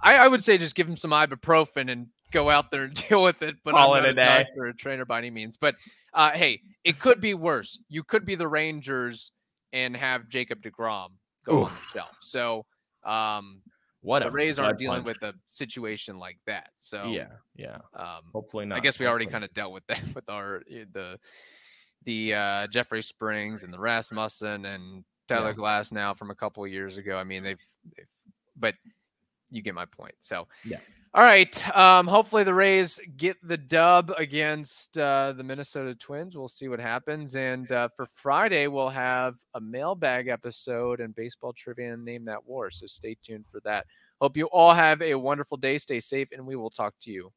I, 0.00 0.16
I 0.16 0.28
would 0.28 0.42
say 0.42 0.58
just 0.58 0.74
give 0.74 0.88
him 0.88 0.96
some 0.96 1.10
ibuprofen 1.10 1.90
and 1.90 2.08
go 2.32 2.50
out 2.50 2.70
there 2.70 2.84
and 2.84 2.94
deal 3.08 3.22
with 3.22 3.42
it. 3.42 3.56
But 3.64 3.74
Call 3.74 3.94
I'm 3.94 4.02
not 4.02 4.08
a, 4.08 4.12
a 4.12 4.14
doctor 4.14 4.52
or 4.64 4.66
a 4.66 4.74
trainer 4.74 5.04
by 5.04 5.18
any 5.18 5.30
means. 5.30 5.56
But 5.56 5.76
uh, 6.14 6.30
hey, 6.30 6.62
it 6.84 6.98
could 6.98 7.20
be 7.20 7.34
worse. 7.34 7.78
You 7.88 8.02
could 8.02 8.24
be 8.24 8.34
the 8.34 8.48
Rangers 8.48 9.32
and 9.72 9.96
have 9.96 10.28
Jacob 10.28 10.62
Degrom 10.62 11.10
go 11.44 11.64
on 11.64 11.70
the 11.70 11.98
shelf. 11.98 12.16
So 12.20 12.66
um, 13.04 13.62
what 14.02 14.22
the 14.22 14.30
Rays 14.30 14.58
aren't 14.58 14.78
dealing 14.78 15.04
punch. 15.04 15.20
with 15.20 15.34
a 15.34 15.34
situation 15.48 16.18
like 16.18 16.38
that. 16.46 16.70
So 16.78 17.06
yeah, 17.06 17.28
yeah. 17.54 17.78
Um, 17.94 18.22
Hopefully 18.32 18.66
not. 18.66 18.78
I 18.78 18.80
guess 18.80 18.98
we 18.98 19.06
already 19.06 19.26
kind 19.26 19.44
of 19.44 19.52
dealt 19.52 19.72
with 19.72 19.86
that 19.88 20.02
with 20.14 20.28
our 20.28 20.62
eh, 20.70 20.84
the 20.92 21.18
the 22.04 22.34
uh, 22.34 22.66
Jeffrey 22.68 23.02
Springs 23.02 23.62
and 23.62 23.72
the 23.72 23.78
Rasmussen 23.78 24.64
and 24.64 25.04
Tyler 25.28 25.50
yeah. 25.50 25.56
Glasnow 25.56 26.16
from 26.16 26.30
a 26.30 26.34
couple 26.34 26.64
of 26.64 26.70
years 26.70 26.96
ago. 26.96 27.16
I 27.16 27.24
mean, 27.24 27.42
they've, 27.42 27.58
they've 27.96 28.06
but 28.56 28.74
you 29.50 29.62
get 29.62 29.74
my 29.74 29.86
point. 29.86 30.14
So 30.20 30.46
yeah. 30.64 30.78
All 31.12 31.24
right. 31.24 31.76
Um, 31.76 32.06
hopefully 32.06 32.44
the 32.44 32.54
Rays 32.54 33.00
get 33.16 33.36
the 33.42 33.56
dub 33.56 34.12
against 34.16 34.96
uh, 34.96 35.32
the 35.32 35.42
Minnesota 35.42 35.92
Twins. 35.96 36.36
We'll 36.36 36.46
see 36.46 36.68
what 36.68 36.78
happens. 36.78 37.34
And 37.34 37.70
uh, 37.72 37.88
for 37.96 38.06
Friday, 38.14 38.68
we'll 38.68 38.90
have 38.90 39.34
a 39.54 39.60
mailbag 39.60 40.28
episode 40.28 41.00
and 41.00 41.12
baseball 41.12 41.52
trivia 41.52 41.94
and 41.94 42.04
name 42.04 42.24
that 42.26 42.46
war. 42.46 42.70
So 42.70 42.86
stay 42.86 43.16
tuned 43.24 43.46
for 43.50 43.58
that. 43.64 43.86
Hope 44.20 44.36
you 44.36 44.46
all 44.52 44.72
have 44.72 45.02
a 45.02 45.16
wonderful 45.16 45.56
day. 45.56 45.78
Stay 45.78 45.98
safe, 45.98 46.28
and 46.30 46.46
we 46.46 46.54
will 46.54 46.70
talk 46.70 46.94
to 47.02 47.10
you. 47.10 47.32